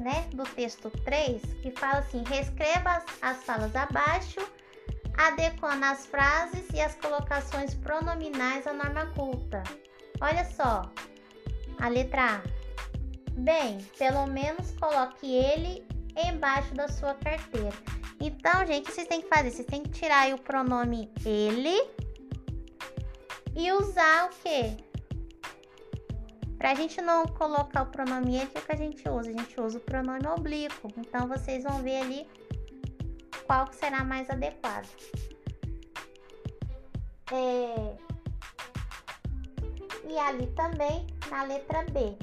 né, 0.00 0.28
do 0.34 0.44
texto 0.44 0.90
3, 1.04 1.42
que 1.62 1.70
fala 1.70 1.98
assim: 1.98 2.22
reescreva 2.26 2.90
as, 2.90 3.04
as 3.22 3.44
falas 3.44 3.74
abaixo, 3.74 4.40
adequando 5.16 5.84
as 5.86 6.04
frases 6.06 6.66
e 6.74 6.80
as 6.80 6.94
colocações 6.96 7.74
pronominais 7.74 8.66
à 8.66 8.72
norma 8.74 9.06
culta. 9.14 9.62
Olha 10.20 10.44
só, 10.44 10.82
a 11.80 11.88
letra 11.88 12.36
A 12.36 12.64
Bem, 13.36 13.78
pelo 13.98 14.26
menos 14.26 14.70
coloque 14.78 15.26
ele 15.26 15.84
embaixo 16.16 16.72
da 16.74 16.86
sua 16.86 17.14
carteira. 17.14 17.72
Então, 18.26 18.64
gente, 18.66 18.90
vocês 18.90 19.06
têm 19.06 19.20
que 19.20 19.28
fazer? 19.28 19.50
Vocês 19.50 19.66
têm 19.66 19.82
que 19.82 19.90
tirar 19.90 20.32
o 20.32 20.38
pronome 20.38 21.12
ele 21.26 21.90
e 23.54 23.70
usar 23.70 24.30
o 24.30 24.30
quê? 24.42 24.74
Pra 26.56 26.74
gente 26.74 27.02
não 27.02 27.26
colocar 27.26 27.82
o 27.82 27.86
pronome 27.90 28.36
ele, 28.36 28.46
o 28.46 28.62
que 28.62 28.72
a 28.72 28.76
gente 28.76 29.06
usa? 29.06 29.28
A 29.28 29.32
gente 29.32 29.60
usa 29.60 29.76
o 29.76 29.80
pronome 29.82 30.26
oblíquo. 30.26 30.90
Então, 30.96 31.28
vocês 31.28 31.64
vão 31.64 31.82
ver 31.82 32.00
ali 32.00 32.26
qual 33.46 33.70
será 33.74 34.02
mais 34.02 34.30
adequado. 34.30 34.88
É... 37.30 37.94
E 40.08 40.18
ali 40.18 40.46
também, 40.54 41.06
na 41.28 41.42
letra 41.42 41.84
B 41.90 42.16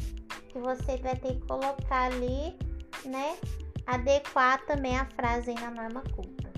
que 0.50 0.58
você 0.58 0.98
vai 0.98 1.16
ter 1.16 1.36
que 1.36 1.46
colocar 1.46 2.12
ali 2.12 2.58
né, 3.06 3.38
adequar 3.96 4.66
também 4.66 4.98
a 4.98 5.06
frase 5.06 5.54
na 5.54 5.72
norma 5.72 6.04
culta. 6.16 6.52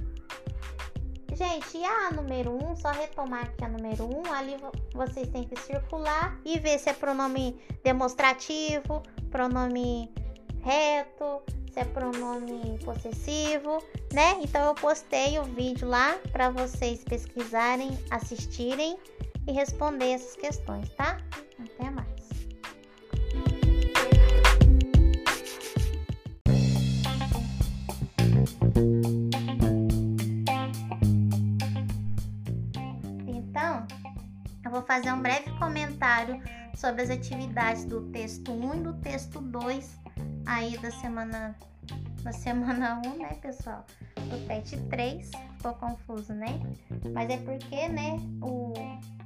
Gente, 1.33 1.79
e 1.79 1.83
a 1.83 2.11
número 2.11 2.51
1, 2.51 2.71
um, 2.71 2.75
só 2.75 2.91
retomar 2.91 3.41
aqui 3.41 3.65
a 3.65 3.67
número 3.67 4.05
1, 4.05 4.09
um, 4.09 4.33
ali 4.33 4.55
vocês 4.93 5.27
têm 5.29 5.43
que 5.43 5.59
circular 5.59 6.39
e 6.45 6.59
ver 6.59 6.77
se 6.77 6.89
é 6.89 6.93
pronome 6.93 7.59
demonstrativo, 7.83 9.01
pronome 9.31 10.13
reto, 10.61 11.41
se 11.71 11.79
é 11.79 11.85
pronome 11.85 12.77
possessivo, 12.85 13.83
né? 14.13 14.37
Então 14.43 14.63
eu 14.63 14.75
postei 14.75 15.39
o 15.39 15.43
vídeo 15.43 15.87
lá 15.87 16.19
para 16.31 16.51
vocês 16.51 17.03
pesquisarem, 17.03 17.97
assistirem 18.11 18.95
e 19.47 19.51
responder 19.51 20.11
essas 20.11 20.35
questões, 20.35 20.87
tá? 20.89 21.17
Até 21.59 21.89
mais. 21.89 22.12
Fazer 35.03 35.15
um 35.15 35.21
breve 35.21 35.51
comentário 35.59 36.41
sobre 36.73 37.01
as 37.01 37.09
atividades 37.09 37.83
do 37.83 38.03
texto 38.11 38.53
1 38.53 38.75
e 38.75 38.79
do 38.79 38.93
texto 38.93 39.41
2 39.41 39.99
aí 40.45 40.77
da 40.77 40.91
semana 40.91 41.53
da 42.23 42.31
semana 42.31 43.01
1, 43.05 43.17
né, 43.17 43.33
pessoal? 43.41 43.85
Do 44.15 44.47
PET 44.47 44.77
3, 44.89 45.29
ficou 45.57 45.73
confuso, 45.73 46.33
né? 46.33 46.57
Mas 47.13 47.29
é 47.29 47.35
porque, 47.35 47.89
né, 47.89 48.15
o, 48.41 48.71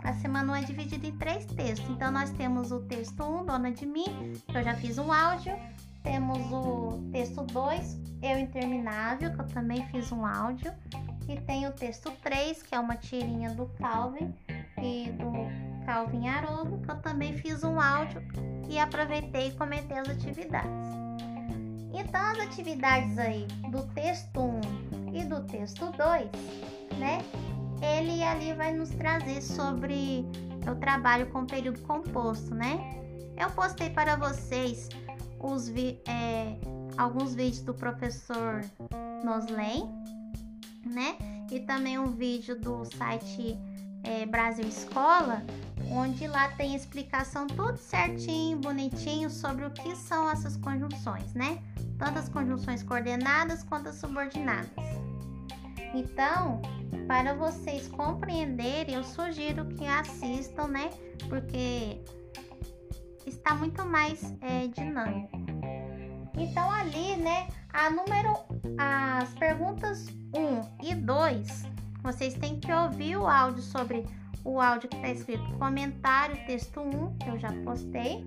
a 0.04 0.14
semana 0.14 0.54
1 0.54 0.56
é 0.56 0.62
dividida 0.64 1.06
em 1.06 1.16
três 1.16 1.46
textos. 1.46 1.88
Então, 1.92 2.12
nós 2.12 2.32
temos 2.32 2.72
o 2.72 2.80
texto 2.80 3.24
1, 3.24 3.46
Dona 3.46 3.72
de 3.72 3.86
Mim, 3.86 4.34
que 4.48 4.58
eu 4.58 4.64
já 4.64 4.74
fiz 4.74 4.98
um 4.98 5.12
áudio. 5.12 5.56
Temos 6.02 6.40
o 6.52 7.08
texto 7.12 7.44
2, 7.44 8.02
Eu 8.24 8.40
Interminável, 8.40 9.32
que 9.32 9.42
eu 9.42 9.48
também 9.48 9.86
fiz 9.90 10.12
um 10.12 10.26
áudio. 10.26 10.74
E 11.30 11.40
tem 11.42 11.68
o 11.68 11.72
texto 11.72 12.12
3, 12.24 12.64
que 12.64 12.74
é 12.74 12.80
uma 12.80 12.96
tirinha 12.96 13.52
do 13.52 13.68
Calvin 13.78 14.34
e 14.82 15.12
do 15.12 15.67
Calvin 15.88 16.28
Haroldo, 16.28 16.80
que 16.80 16.92
eu 16.92 16.98
também 16.98 17.32
fiz 17.38 17.64
um 17.64 17.80
áudio 17.80 18.22
e 18.70 18.78
aproveitei 18.78 19.48
e 19.48 19.52
comentei 19.52 19.98
as 19.98 20.10
atividades. 20.10 20.86
Então, 21.94 22.22
as 22.22 22.40
atividades 22.42 23.18
aí 23.18 23.48
do 23.72 23.82
texto 23.94 24.38
1 24.38 25.16
e 25.16 25.24
do 25.24 25.42
texto 25.46 25.86
2, 25.86 25.98
né? 27.00 27.20
Ele 27.82 28.22
ali 28.22 28.54
vai 28.54 28.74
nos 28.74 28.90
trazer 28.90 29.42
sobre 29.42 30.26
o 30.70 30.76
trabalho 30.76 31.28
com 31.28 31.46
período 31.46 31.80
composto, 31.84 32.54
né? 32.54 32.78
Eu 33.38 33.50
postei 33.52 33.90
para 33.90 34.18
vocês 34.18 34.90
os 35.40 35.70
é, 35.70 36.58
alguns 36.98 37.34
vídeos 37.34 37.62
do 37.62 37.74
professor 37.74 38.60
Noslen, 39.24 39.90
né? 40.86 41.18
E 41.50 41.62
também 41.62 41.98
um 41.98 42.08
vídeo 42.08 42.60
do 42.60 42.84
site 42.84 43.58
é, 44.08 44.26
Brasil 44.26 44.68
Escola, 44.68 45.44
onde 45.92 46.28
lá 46.28 46.50
tem 46.50 46.76
explicação 46.76 47.48
tudo 47.48 47.78
certinho, 47.78 48.58
bonitinho 48.58 49.30
sobre 49.30 49.66
o 49.66 49.72
que 49.72 49.96
são 49.96 50.30
essas 50.30 50.56
conjunções, 50.58 51.34
né? 51.34 51.60
tanto 51.98 52.20
as 52.20 52.30
conjunções 52.30 52.84
coordenadas 52.84 53.64
quanto 53.64 53.90
as 53.90 53.96
subordinadas. 53.96 54.70
Então, 55.94 56.62
para 57.08 57.34
vocês 57.34 57.88
compreenderem, 57.88 58.96
eu 58.96 59.04
sugiro 59.04 59.66
que 59.66 59.86
assistam, 59.86 60.68
né? 60.68 60.90
Porque 61.28 62.02
está 63.26 63.56
muito 63.56 63.86
mais 63.86 64.34
é, 64.42 64.68
dinâmico. 64.68 65.38
Então, 66.38 66.70
ali, 66.70 67.16
né, 67.18 67.48
a 67.74 67.90
número, 67.90 68.38
as 68.78 69.34
perguntas 69.34 70.08
1 70.36 70.86
e 70.86 70.94
2, 70.94 71.64
vocês 72.12 72.34
têm 72.36 72.60
que 72.60 72.72
ouvir 72.72 73.18
o 73.18 73.28
áudio 73.28 73.62
sobre 73.62 74.06
o 74.44 74.62
áudio 74.62 74.90
que 74.90 74.96
está 74.96 75.10
escrito 75.10 75.44
comentário, 75.58 76.38
texto 76.46 76.80
1, 76.80 77.18
que 77.18 77.30
eu 77.30 77.38
já 77.38 77.52
postei 77.64 78.26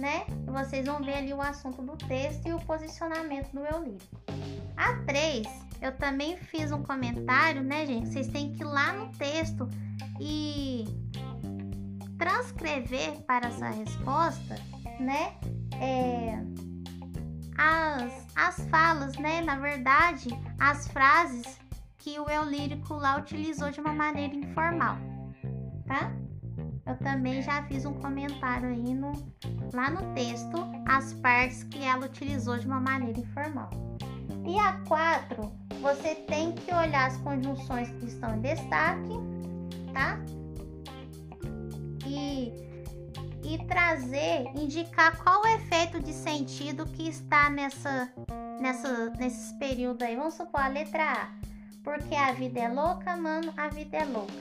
né? 0.00 0.24
E 0.46 0.50
vocês 0.50 0.86
vão 0.86 1.00
ver 1.02 1.14
ali 1.14 1.32
o 1.32 1.40
assunto 1.40 1.82
do 1.82 1.96
texto 1.96 2.46
e 2.46 2.52
o 2.52 2.58
posicionamento 2.60 3.52
do 3.52 3.60
eu 3.60 3.84
lírico. 3.84 4.16
A 4.76 4.94
3, 5.04 5.46
eu 5.82 5.92
também 5.96 6.36
fiz 6.36 6.72
um 6.72 6.82
comentário, 6.82 7.62
né, 7.62 7.86
gente? 7.86 8.08
Vocês 8.08 8.28
têm 8.28 8.52
que 8.52 8.62
ir 8.62 8.66
lá 8.66 8.94
no 8.94 9.12
texto 9.12 9.68
e 10.18 10.84
transcrever 12.18 13.20
para 13.26 13.48
essa 13.48 13.68
resposta, 13.68 14.56
né? 14.98 15.34
É, 15.78 16.42
as, 17.58 18.26
as 18.34 18.68
falas, 18.68 19.16
né? 19.18 19.42
Na 19.42 19.56
verdade, 19.56 20.30
as 20.58 20.88
frases 20.88 21.59
que 22.00 22.18
o 22.18 22.28
eu 22.28 22.44
lírico 22.44 22.94
lá 22.94 23.16
utilizou 23.16 23.70
de 23.70 23.80
uma 23.80 23.92
maneira 23.92 24.34
informal, 24.34 24.96
tá? 25.86 26.12
eu 26.90 26.96
também 26.96 27.40
já 27.42 27.62
fiz 27.64 27.84
um 27.84 27.94
comentário 27.94 28.68
aí 28.68 28.94
no, 28.94 29.12
lá 29.72 29.90
no 29.90 30.12
texto 30.14 30.56
as 30.86 31.12
partes 31.14 31.62
que 31.64 31.82
ela 31.82 32.06
utilizou 32.06 32.58
de 32.58 32.66
uma 32.66 32.80
maneira 32.80 33.18
informal. 33.18 33.70
E 34.44 34.58
a 34.58 34.72
4, 34.88 35.52
você 35.80 36.14
tem 36.14 36.52
que 36.52 36.72
olhar 36.74 37.06
as 37.06 37.16
conjunções 37.18 37.88
que 37.90 38.06
estão 38.06 38.36
em 38.36 38.40
destaque, 38.40 39.12
tá? 39.92 40.18
E, 42.06 42.52
e 43.44 43.66
trazer, 43.68 44.46
indicar 44.56 45.16
qual 45.22 45.42
o 45.42 45.46
efeito 45.46 46.00
de 46.00 46.12
sentido 46.12 46.86
que 46.86 47.08
está 47.08 47.50
nessa, 47.50 48.12
nessa, 48.60 49.10
nesses 49.10 49.52
períodos 49.58 50.04
aí. 50.04 50.16
Vamos 50.16 50.34
supor 50.34 50.62
a 50.62 50.68
letra 50.68 51.04
A. 51.04 51.49
Porque 51.82 52.14
a 52.14 52.32
vida 52.32 52.60
é 52.60 52.68
louca, 52.68 53.16
mano, 53.16 53.52
a 53.56 53.68
vida 53.68 53.96
é 53.96 54.04
louca. 54.04 54.32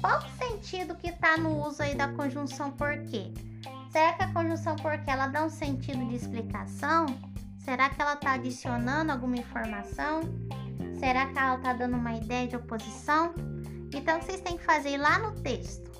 Qual 0.00 0.18
o 0.18 0.30
sentido 0.38 0.94
que 0.94 1.08
está 1.08 1.36
no 1.36 1.66
uso 1.66 1.82
aí 1.82 1.94
da 1.94 2.08
conjunção 2.08 2.70
porquê? 2.70 3.32
Será 3.90 4.12
que 4.12 4.22
a 4.22 4.32
conjunção 4.32 4.76
porquê 4.76 5.10
ela 5.10 5.26
dá 5.26 5.44
um 5.44 5.50
sentido 5.50 6.06
de 6.08 6.14
explicação? 6.14 7.06
Será 7.58 7.90
que 7.90 8.00
ela 8.00 8.14
está 8.14 8.32
adicionando 8.32 9.12
alguma 9.12 9.36
informação? 9.36 10.20
Será 10.98 11.26
que 11.26 11.38
ela 11.38 11.56
está 11.56 11.72
dando 11.72 11.96
uma 11.96 12.14
ideia 12.14 12.46
de 12.46 12.56
oposição? 12.56 13.34
Então, 13.94 14.20
vocês 14.20 14.40
têm 14.40 14.56
que 14.56 14.64
fazer 14.64 14.96
lá 14.96 15.18
no 15.18 15.32
texto, 15.42 15.90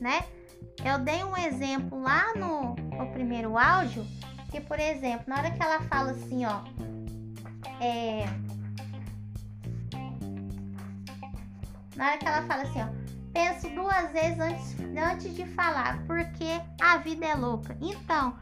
né? 0.00 0.24
Eu 0.84 0.98
dei 0.98 1.24
um 1.24 1.36
exemplo 1.36 2.00
lá 2.00 2.34
no, 2.34 2.74
no 2.74 3.12
primeiro 3.12 3.56
áudio, 3.56 4.06
que, 4.50 4.60
por 4.60 4.78
exemplo, 4.78 5.24
na 5.26 5.38
hora 5.38 5.50
que 5.50 5.62
ela 5.62 5.80
fala 5.82 6.12
assim, 6.12 6.44
ó, 6.44 6.60
é... 7.80 8.26
Na 11.96 12.06
hora 12.06 12.18
que 12.18 12.26
ela 12.26 12.42
fala 12.42 12.62
assim, 12.62 12.80
ó, 12.82 12.88
penso 13.32 13.68
duas 13.70 14.12
vezes 14.12 14.38
antes, 14.38 14.76
antes 14.96 15.34
de 15.34 15.46
falar, 15.46 16.02
porque 16.06 16.60
a 16.80 16.96
vida 16.98 17.26
é 17.26 17.34
louca. 17.34 17.76
Então, 17.80 18.36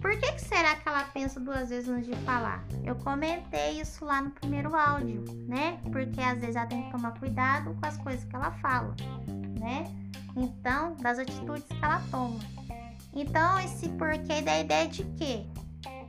por 0.00 0.10
que, 0.18 0.32
que 0.32 0.40
será 0.40 0.76
que 0.76 0.88
ela 0.88 1.04
pensa 1.04 1.40
duas 1.40 1.70
vezes 1.70 1.88
antes 1.88 2.06
de 2.06 2.16
falar? 2.24 2.64
Eu 2.84 2.94
comentei 2.96 3.80
isso 3.80 4.04
lá 4.04 4.20
no 4.20 4.30
primeiro 4.30 4.74
áudio, 4.74 5.24
né? 5.48 5.80
Porque 5.90 6.20
às 6.20 6.40
vezes 6.40 6.56
ela 6.56 6.66
tem 6.66 6.82
que 6.84 6.90
tomar 6.90 7.18
cuidado 7.18 7.74
com 7.74 7.86
as 7.86 7.96
coisas 7.96 8.24
que 8.24 8.36
ela 8.36 8.50
fala, 8.52 8.94
né? 9.58 9.84
Então, 10.36 10.94
das 10.96 11.18
atitudes 11.18 11.64
que 11.64 11.84
ela 11.84 12.02
toma. 12.10 12.38
Então, 13.14 13.58
esse 13.58 13.88
porquê 13.90 14.40
da 14.42 14.60
ideia 14.60 14.86
de 14.88 15.04
quê? 15.16 15.46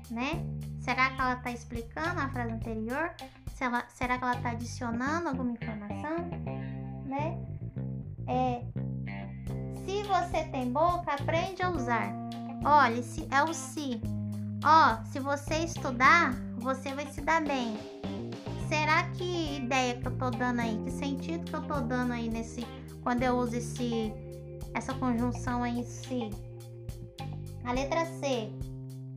Né? 0.10 0.46
Será 0.82 1.10
que 1.12 1.22
ela 1.22 1.34
está 1.34 1.52
explicando 1.52 2.20
a 2.20 2.30
frase 2.30 2.52
anterior? 2.52 3.14
Será 3.90 4.18
que 4.18 4.24
ela 4.24 4.36
está 4.36 4.52
adicionando 4.52 5.30
alguma 5.30 5.52
informação? 5.52 6.18
Né? 7.06 7.38
é 8.28 8.64
se 9.86 10.04
você 10.04 10.44
tem 10.52 10.72
boca, 10.72 11.12
aprende 11.14 11.62
a 11.62 11.70
usar. 11.70 12.14
Olha, 12.64 13.02
se 13.02 13.28
é 13.32 13.44
o 13.44 13.54
se. 13.54 14.00
Ó, 14.64 15.04
se 15.06 15.20
você 15.20 15.56
estudar, 15.66 16.34
você 16.58 16.94
vai 16.94 17.08
se 17.08 17.22
dar 17.22 17.44
bem. 17.44 17.78
Será 18.70 19.10
que 19.10 19.58
ideia 19.58 19.96
que 19.96 20.08
eu 20.08 20.18
tô 20.18 20.30
dando 20.30 20.62
aí, 20.62 20.82
que 20.84 20.92
sentido 20.92 21.44
que 21.44 21.56
eu 21.56 21.64
tô 21.64 21.82
dando 21.82 22.14
aí 22.14 22.30
nesse 22.30 22.66
quando 23.04 23.24
eu 23.24 23.36
uso 23.36 23.56
esse 23.56 24.14
essa 24.74 24.94
conjunção 24.94 25.64
aí 25.64 25.84
se? 25.84 26.30
A 27.66 27.74
letra 27.74 28.06
C 28.06 28.50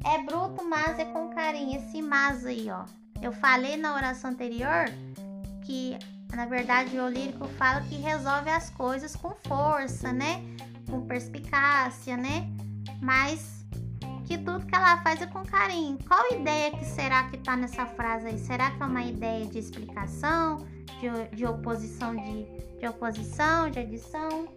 é 0.05 0.23
bruto, 0.25 0.65
mas 0.65 0.99
é 0.99 1.05
com 1.05 1.31
carinho. 1.31 1.77
Esse 1.77 2.03
mas 2.03 2.45
aí, 2.45 2.69
ó. 2.71 2.85
Eu 3.23 3.33
falei 3.33 3.77
na 3.77 3.95
oração 3.95 4.31
anterior 4.31 4.87
que 5.65 5.97
na 6.35 6.47
verdade, 6.47 6.99
o 6.99 7.09
lírico 7.09 7.47
fala 7.47 7.81
que 7.83 7.95
resolve 7.95 8.51
as 8.51 8.69
coisas 8.71 9.15
com 9.15 9.35
força, 9.47 10.13
né? 10.13 10.43
Com 10.91 11.07
perspicácia, 11.07 12.17
né? 12.17 12.51
Mas 13.01 13.65
que 14.27 14.37
tudo 14.39 14.67
que 14.67 14.75
ela 14.75 15.01
faz 15.03 15.23
é 15.23 15.27
com 15.27 15.45
carinho. 15.45 15.97
Qual 16.09 16.33
ideia 16.33 16.73
que 16.73 16.85
será 16.85 17.29
que 17.29 17.39
tá 17.39 17.57
nessa 17.57 17.87
frase 17.87 18.27
aí? 18.27 18.39
Será 18.39 18.73
que 18.73 18.83
é 18.83 18.87
uma 18.87 19.05
ideia 19.05 19.47
de 19.47 19.59
explicação, 19.59 20.67
de, 21.01 21.37
de 21.37 21.47
oposição, 21.47 22.17
de, 22.17 22.47
de 22.81 22.89
oposição, 22.89 23.71
de 23.71 23.79
adição? 23.79 24.49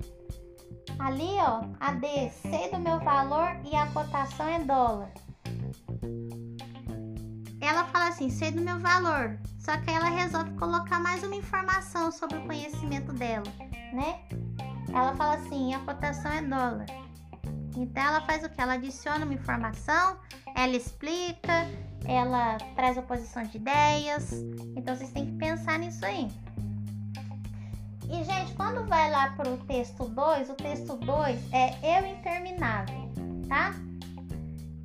Ali, 0.97 1.35
ó, 1.37 1.61
a 1.79 1.91
D, 1.91 2.31
sei 2.41 2.71
do 2.71 2.79
meu 2.79 2.99
valor 3.01 3.55
e 3.71 3.75
a 3.75 3.85
cotação 3.87 4.47
é 4.47 4.59
dólar. 4.63 5.11
Ela 7.67 7.83
fala 7.85 8.07
assim, 8.07 8.29
sei 8.29 8.51
do 8.51 8.61
meu 8.61 8.79
valor. 8.79 9.37
Só 9.59 9.75
que 9.77 9.91
ela 9.91 10.09
resolve 10.09 10.51
colocar 10.51 10.99
mais 10.99 11.21
uma 11.23 11.35
informação 11.35 12.11
sobre 12.11 12.37
o 12.37 12.45
conhecimento 12.45 13.11
dela, 13.13 13.43
né? 13.93 14.21
Ela 14.89 15.13
fala 15.15 15.35
assim, 15.35 15.73
a 15.73 15.79
cotação 15.79 16.31
é 16.31 16.41
dólar. 16.41 16.85
Então 17.75 18.01
ela 18.03 18.21
faz 18.21 18.43
o 18.43 18.49
que? 18.49 18.61
Ela 18.61 18.73
adiciona 18.73 19.25
uma 19.25 19.33
informação, 19.33 20.17
ela 20.55 20.75
explica, 20.75 21.67
ela 22.05 22.57
traz 22.75 22.97
oposição 22.97 23.43
de 23.43 23.57
ideias. 23.57 24.31
Então 24.75 24.95
vocês 24.95 25.11
têm 25.11 25.25
que 25.25 25.37
pensar 25.37 25.77
nisso 25.77 26.05
aí. 26.05 26.29
E, 28.09 28.23
gente, 28.23 28.53
quando 28.53 28.87
vai 28.87 29.11
lá 29.11 29.31
para 29.31 29.49
o 29.49 29.57
texto 29.57 30.05
2, 30.05 30.49
o 30.49 30.53
texto 30.53 30.95
2 30.95 31.53
é 31.53 31.99
eu 31.99 32.07
interminável, 32.07 33.11
tá? 33.49 33.75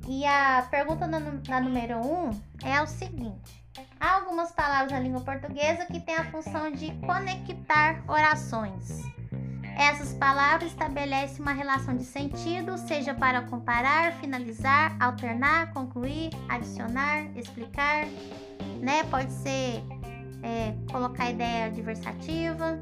E 0.07 0.25
a 0.25 0.67
pergunta 0.69 1.07
na, 1.07 1.19
na 1.19 1.61
número 1.61 1.99
1 1.99 2.01
um 2.01 2.52
é 2.63 2.81
o 2.81 2.87
seguinte: 2.87 3.63
há 3.99 4.15
algumas 4.15 4.51
palavras 4.51 4.91
na 4.91 4.99
língua 4.99 5.21
portuguesa 5.21 5.85
que 5.85 5.99
têm 5.99 6.15
a 6.15 6.31
função 6.31 6.71
de 6.71 6.91
conectar 7.05 8.03
orações. 8.07 9.01
Essas 9.77 10.13
palavras 10.13 10.71
estabelecem 10.71 11.41
uma 11.41 11.51
relação 11.51 11.97
de 11.97 12.03
sentido, 12.03 12.77
seja 12.77 13.13
para 13.13 13.41
comparar, 13.41 14.13
finalizar, 14.13 14.95
alternar, 14.99 15.73
concluir, 15.73 16.29
adicionar, 16.47 17.25
explicar, 17.35 18.05
né? 18.79 19.03
Pode 19.09 19.33
ser 19.33 19.83
é, 20.43 20.75
colocar 20.91 21.31
ideia 21.31 21.65
adversativa. 21.65 22.79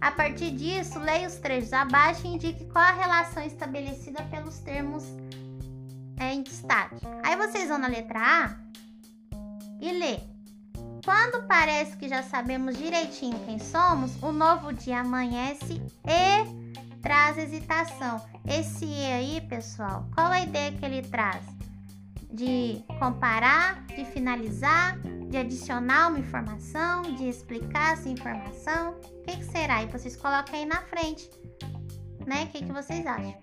A 0.00 0.10
partir 0.10 0.52
disso, 0.52 0.98
leia 0.98 1.26
os 1.26 1.36
trechos 1.36 1.72
abaixo 1.72 2.26
e 2.26 2.34
indique 2.34 2.64
qual 2.66 2.84
a 2.84 2.92
relação 2.92 3.42
estabelecida 3.42 4.22
pelos 4.24 4.58
termos 4.60 5.04
é, 6.18 6.32
em 6.32 6.42
destaque. 6.42 6.96
Aí 7.22 7.36
vocês 7.36 7.68
vão 7.68 7.78
na 7.78 7.88
letra 7.88 8.20
A 8.20 8.65
e 9.80 9.92
lê. 9.92 10.18
Quando 11.04 11.46
parece 11.46 11.96
que 11.96 12.08
já 12.08 12.22
sabemos 12.22 12.76
direitinho 12.76 13.38
quem 13.44 13.58
somos, 13.58 14.20
o 14.22 14.32
novo 14.32 14.72
dia 14.72 15.00
amanhece 15.00 15.80
e 16.04 17.00
traz 17.00 17.38
hesitação. 17.38 18.20
Esse 18.44 18.84
E 18.84 19.04
aí, 19.12 19.40
pessoal, 19.42 20.08
qual 20.14 20.32
a 20.32 20.40
ideia 20.40 20.72
que 20.72 20.84
ele 20.84 21.02
traz? 21.02 21.44
De 22.32 22.82
comparar, 22.98 23.86
de 23.86 24.04
finalizar, 24.06 24.98
de 25.28 25.36
adicionar 25.36 26.08
uma 26.08 26.18
informação, 26.18 27.02
de 27.02 27.28
explicar 27.28 27.92
essa 27.92 28.08
informação. 28.08 28.90
O 28.90 29.22
que, 29.22 29.36
que 29.36 29.44
será? 29.44 29.82
E 29.84 29.86
vocês 29.86 30.16
colocam 30.16 30.58
aí 30.58 30.66
na 30.66 30.82
frente, 30.82 31.30
né? 32.26 32.44
O 32.44 32.46
que, 32.48 32.64
que 32.64 32.72
vocês 32.72 33.06
acham? 33.06 33.34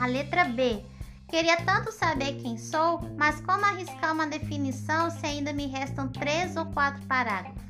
A 0.00 0.06
letra 0.06 0.44
B 0.44 0.84
Queria 1.28 1.56
tanto 1.56 1.90
saber 1.92 2.34
quem 2.40 2.56
sou, 2.56 3.00
mas 3.16 3.40
como 3.40 3.64
arriscar 3.64 4.12
uma 4.12 4.26
definição 4.26 5.10
se 5.10 5.26
ainda 5.26 5.52
me 5.52 5.66
restam 5.66 6.08
três 6.08 6.56
ou 6.56 6.66
quatro 6.66 7.04
parágrafos? 7.06 7.62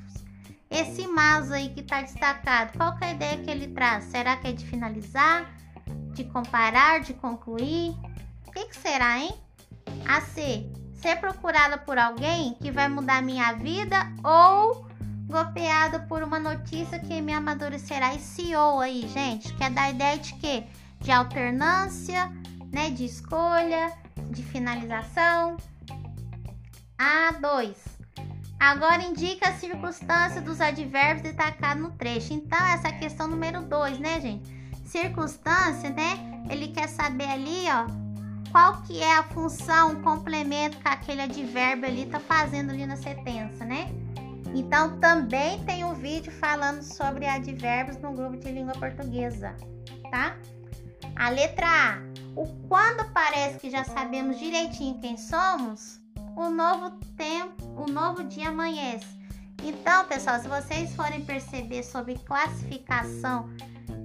Esse 0.71 1.07
mas 1.07 1.51
aí 1.51 1.71
que 1.71 1.81
está 1.81 2.03
destacado, 2.03 2.77
qual 2.77 2.97
é 3.01 3.07
a 3.07 3.13
ideia 3.13 3.39
que 3.39 3.51
ele 3.51 3.69
traz? 3.69 4.05
Será 4.05 4.37
que 4.37 4.49
é 4.49 4.53
de 4.53 4.67
finalizar? 4.67 5.51
De 6.13 6.25
comparar? 6.25 7.01
De 7.01 7.15
concluir? 7.15 7.97
O 8.47 8.53
que, 8.53 8.67
que 8.67 8.77
será, 8.77 9.19
hein? 9.19 9.35
A 10.07 10.21
C. 10.21 10.67
Ser 10.95 11.17
procurada 11.17 11.79
por 11.79 11.99
alguém 11.99 12.55
que 12.55 12.71
vai 12.71 12.89
mudar 12.89 13.23
minha 13.23 13.53
vida 13.53 13.97
ou 14.25 14.87
golpeada 15.27 16.01
por 16.01 16.23
uma 16.23 16.39
notícia 16.39 16.99
que 16.99 17.21
me 17.21 17.33
amadurecerá. 17.33 18.15
Esse 18.15 18.55
ou 18.55 18.81
aí, 18.81 19.09
gente, 19.09 19.53
quer 19.55 19.71
dar 19.71 19.91
ideia 19.91 20.19
de 20.19 20.35
quê? 20.35 20.65
De 21.01 21.13
alternância, 21.13 22.33
né, 22.73 22.91
de 22.91 23.05
escolha, 23.05 23.93
de 24.31 24.43
finalização. 24.43 25.57
A2. 26.99 27.75
Agora 28.59 29.03
indica 29.03 29.51
a 29.51 29.53
circunstância 29.53 30.41
dos 30.41 30.61
advérbios 30.61 31.23
destacados 31.23 31.83
no 31.83 31.91
trecho. 31.93 32.33
Então, 32.33 32.59
essa 32.67 32.89
é 32.89 32.91
a 32.91 32.99
questão 32.99 33.29
número 33.29 33.63
2, 33.63 33.99
né, 33.99 34.21
gente? 34.21 34.51
Circunstância, 34.85 35.91
né? 35.91 36.43
Ele 36.49 36.69
quer 36.69 36.89
saber 36.89 37.29
ali, 37.29 37.65
ó, 37.69 37.87
qual 38.51 38.81
que 38.83 39.03
é 39.03 39.19
a 39.19 39.23
função, 39.25 39.93
o 39.93 40.03
complemento 40.03 40.79
que 40.79 40.89
aquele 40.89 41.21
advérbio 41.21 41.87
ali 41.87 42.07
tá 42.07 42.19
fazendo 42.19 42.71
ali 42.71 42.87
na 42.87 42.97
sentença, 42.97 43.65
né? 43.65 43.91
Então, 44.55 44.99
também 45.01 45.63
tem 45.65 45.85
um 45.85 45.93
vídeo 45.93 46.33
falando 46.33 46.81
sobre 46.81 47.27
advérbios 47.27 47.99
no 47.99 48.13
grupo 48.15 48.39
de 48.39 48.51
língua 48.51 48.73
portuguesa, 48.73 49.55
tá? 50.11 50.35
A 51.15 51.29
letra 51.29 51.67
A. 51.67 52.16
O 52.37 52.47
quando 52.69 53.11
parece 53.13 53.59
que 53.59 53.71
já 53.71 53.83
sabemos 53.83 54.39
direitinho 54.39 55.01
quem 55.01 55.17
somos, 55.17 55.99
o 56.37 56.51
novo 56.51 56.91
tempo, 57.17 57.65
o 57.75 57.91
novo 57.91 58.23
dia 58.25 58.51
amanhece. 58.51 59.07
Então, 59.65 60.05
pessoal, 60.05 60.39
se 60.39 60.47
vocês 60.47 60.95
forem 60.95 61.25
perceber 61.25 61.83
sobre 61.83 62.19
classificação 62.19 63.49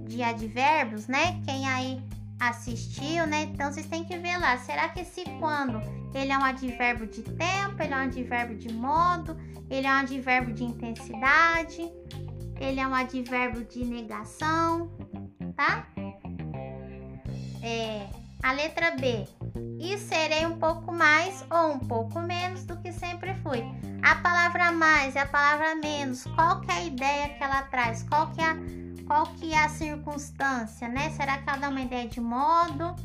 de 0.07 0.23
advérbios, 0.23 1.07
né? 1.07 1.41
Quem 1.45 1.67
aí 1.67 2.01
assistiu, 2.39 3.27
né? 3.27 3.43
Então 3.43 3.71
vocês 3.71 3.85
têm 3.85 4.05
que 4.05 4.17
ver 4.17 4.37
lá. 4.37 4.57
Será 4.57 4.87
que 4.87 5.01
esse 5.01 5.25
quando 5.37 5.81
ele 6.13 6.31
é 6.31 6.37
um 6.37 6.43
advérbio 6.43 7.07
de 7.07 7.21
tempo, 7.23 7.81
ele 7.81 7.93
é 7.93 7.97
um 7.97 8.01
advérbio 8.01 8.57
de 8.57 8.73
modo, 8.73 9.37
ele 9.69 9.85
é 9.85 9.89
um 9.89 9.97
advérbio 9.97 10.53
de 10.53 10.63
intensidade, 10.63 11.91
ele 12.59 12.79
é 12.79 12.87
um 12.87 12.95
advérbio 12.95 13.65
de 13.65 13.85
negação, 13.85 14.89
tá? 15.55 15.85
É, 17.61 18.07
a 18.43 18.51
letra 18.51 18.91
B. 18.91 19.27
E 19.79 19.97
serei 19.97 20.45
um 20.45 20.57
pouco 20.57 20.91
mais 20.91 21.43
ou 21.49 21.73
um 21.73 21.79
pouco 21.79 22.19
menos 22.19 22.63
do 22.65 22.77
que 22.77 22.91
sempre 22.91 23.33
fui. 23.35 23.63
A 24.03 24.15
palavra 24.15 24.71
mais 24.71 25.15
e 25.15 25.19
a 25.19 25.25
palavra 25.25 25.75
menos, 25.75 26.23
qual 26.35 26.61
que 26.61 26.71
é 26.71 26.75
a 26.75 26.83
ideia 26.83 27.29
que 27.29 27.43
ela 27.43 27.63
traz? 27.63 28.03
Qual 28.03 28.31
que 28.31 28.41
é 28.41 28.45
a, 28.45 28.55
qual 29.07 29.25
que 29.27 29.53
é 29.53 29.63
a 29.63 29.69
circunstância, 29.69 30.87
né? 30.87 31.09
Será 31.11 31.37
que 31.37 31.49
ela 31.49 31.57
dá 31.57 31.69
uma 31.69 31.81
ideia 31.81 32.07
de 32.07 32.21
modo? 32.21 32.95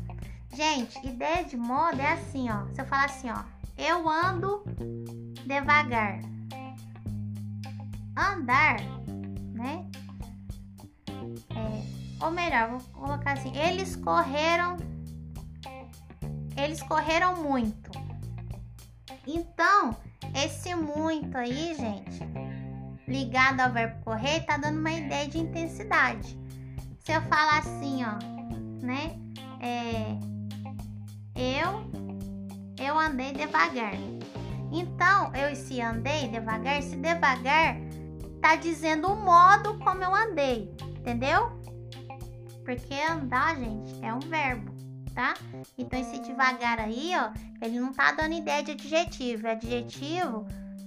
Gente, 0.53 1.05
ideia 1.05 1.43
de 1.43 1.57
modo 1.57 1.99
é 1.99 2.13
assim, 2.13 2.49
ó. 2.49 2.65
Se 2.73 2.81
eu 2.81 2.85
falar 2.85 3.05
assim, 3.05 3.29
ó. 3.29 3.43
Eu 3.77 4.09
ando 4.09 4.63
devagar. 5.45 6.19
Andar, 8.15 8.81
né? 9.53 9.85
É, 11.51 12.25
ou 12.25 12.31
melhor, 12.31 12.69
vou 12.69 12.79
colocar 12.93 13.33
assim. 13.33 13.55
Eles 13.55 13.95
correram 13.95 14.77
eles 16.57 16.81
correram 16.81 17.35
muito. 17.35 17.91
Então, 19.25 19.95
esse 20.33 20.73
muito 20.73 21.37
aí, 21.37 21.75
gente, 21.75 22.19
ligado 23.07 23.59
ao 23.61 23.71
verbo 23.71 24.03
correr, 24.03 24.41
tá 24.41 24.57
dando 24.57 24.79
uma 24.79 24.91
ideia 24.91 25.27
de 25.27 25.37
intensidade. 25.37 26.37
Se 26.99 27.11
eu 27.11 27.21
falar 27.23 27.59
assim, 27.59 28.03
ó, 28.03 28.17
né? 28.83 29.17
É, 29.59 30.17
eu, 31.35 31.91
eu 32.83 32.97
andei 32.99 33.33
devagar. 33.33 33.93
Então, 34.71 35.33
eu 35.35 35.55
se 35.55 35.81
andei 35.81 36.27
devagar, 36.27 36.81
se 36.81 36.95
devagar 36.97 37.77
tá 38.41 38.55
dizendo 38.55 39.07
o 39.07 39.15
modo 39.15 39.77
como 39.79 40.03
eu 40.03 40.13
andei, 40.13 40.73
entendeu? 40.99 41.51
Porque 42.63 42.93
andar, 43.09 43.55
gente, 43.55 44.03
é 44.03 44.13
um 44.13 44.19
verbo 44.19 44.76
tá? 45.17 45.33
Então 45.75 45.99
esse 45.99 46.19
devagar 46.19 46.79
aí, 46.79 47.11
ó, 47.15 47.31
ele 47.59 47.79
não 47.79 47.91
tá 47.91 48.11
dando 48.11 48.35
ideia 48.35 48.61
de 48.61 48.71
adjetivo. 48.71 49.47
Adjetivo 49.47 50.45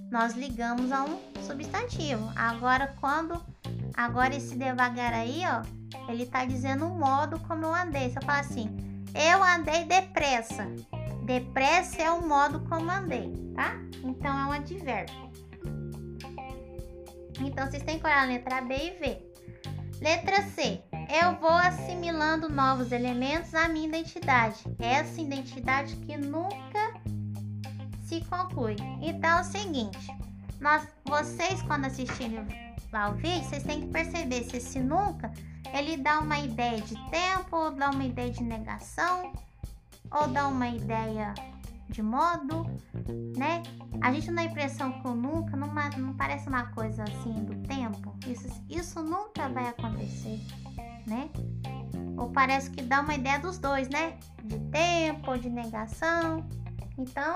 nós 0.09 0.35
ligamos 0.35 0.89
a 0.89 1.03
um 1.03 1.19
substantivo. 1.45 2.31
Agora 2.33 2.95
quando 3.01 3.43
agora 3.93 4.33
esse 4.33 4.55
devagar 4.55 5.13
aí, 5.13 5.41
ó, 5.45 6.09
ele 6.09 6.25
tá 6.25 6.45
dizendo 6.45 6.87
o 6.87 6.97
modo 6.97 7.39
como 7.41 7.65
eu 7.65 7.75
andei. 7.75 8.09
Se 8.09 8.19
eu 8.19 8.21
falar 8.21 8.39
assim, 8.39 8.73
eu 9.13 9.43
andei 9.43 9.83
depressa. 9.83 10.65
Depressa 11.25 12.01
é 12.01 12.09
o 12.09 12.25
modo 12.25 12.61
como 12.69 12.89
andei, 12.89 13.33
tá? 13.53 13.75
Então 14.01 14.31
é 14.31 14.45
um 14.45 14.51
advérbio. 14.53 15.29
Então 17.41 17.69
vocês 17.69 17.83
têm 17.83 17.99
que 17.99 18.05
olhar 18.05 18.23
a 18.23 18.27
letra 18.27 18.61
B 18.61 18.75
e 18.75 18.91
ver. 18.91 19.33
Letra 19.99 20.41
C 20.43 20.81
eu 21.09 21.35
vou 21.39 21.49
assimilando 21.49 22.49
novos 22.49 22.91
elementos 22.91 23.53
à 23.55 23.67
minha 23.67 23.87
identidade. 23.87 24.63
Essa 24.79 25.21
identidade 25.21 25.95
que 25.97 26.17
nunca 26.17 26.93
se 28.03 28.21
conclui. 28.25 28.75
Então 29.01 29.37
é 29.37 29.41
o 29.41 29.43
seguinte, 29.43 30.07
nós, 30.59 30.87
vocês 31.05 31.61
quando 31.63 31.85
assistirem 31.85 32.45
lá 32.91 33.09
o 33.09 33.15
vídeo, 33.15 33.43
vocês 33.43 33.63
têm 33.63 33.81
que 33.81 33.87
perceber 33.87 34.43
se 34.43 34.57
esse 34.57 34.79
nunca 34.79 35.31
ele 35.73 35.97
dá 35.97 36.19
uma 36.19 36.39
ideia 36.39 36.81
de 36.81 36.95
tempo, 37.09 37.55
ou 37.55 37.71
dá 37.71 37.89
uma 37.89 38.03
ideia 38.03 38.29
de 38.29 38.43
negação, 38.43 39.31
ou 40.11 40.27
dá 40.27 40.47
uma 40.47 40.67
ideia 40.67 41.33
de 41.89 42.01
modo, 42.01 42.65
né? 43.37 43.63
A 44.01 44.11
gente 44.13 44.31
dá 44.31 44.41
a 44.41 44.45
impressão 44.45 44.91
que 45.01 45.07
o 45.07 45.13
nunca 45.13 45.55
não, 45.57 45.73
não 45.97 46.13
parece 46.15 46.47
uma 46.47 46.67
coisa 46.67 47.03
assim 47.03 47.33
do 47.45 47.55
tempo. 47.67 48.15
Isso, 48.27 48.47
isso 48.69 49.01
nunca 49.01 49.49
vai 49.49 49.67
acontecer 49.67 50.39
né? 51.07 51.29
Ou 52.17 52.29
parece 52.31 52.69
que 52.71 52.83
dá 52.83 53.01
uma 53.01 53.15
ideia 53.15 53.39
dos 53.39 53.57
dois, 53.57 53.89
né? 53.89 54.17
De 54.43 54.59
tempo, 54.71 55.37
de 55.37 55.49
negação. 55.49 56.47
Então, 56.97 57.35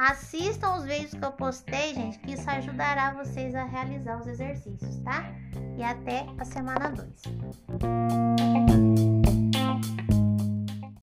Assistam 0.00 0.76
os 0.76 0.84
vídeos 0.84 1.12
que 1.12 1.22
eu 1.22 1.32
postei, 1.32 1.94
gente, 1.94 2.18
que 2.20 2.32
isso 2.32 2.48
ajudará 2.48 3.12
vocês 3.12 3.54
a 3.54 3.64
realizar 3.64 4.18
os 4.18 4.26
exercícios, 4.26 4.96
tá? 5.00 5.30
E 5.76 5.82
até 5.82 6.24
a 6.38 6.44
semana 6.46 6.90
2. 6.90 7.20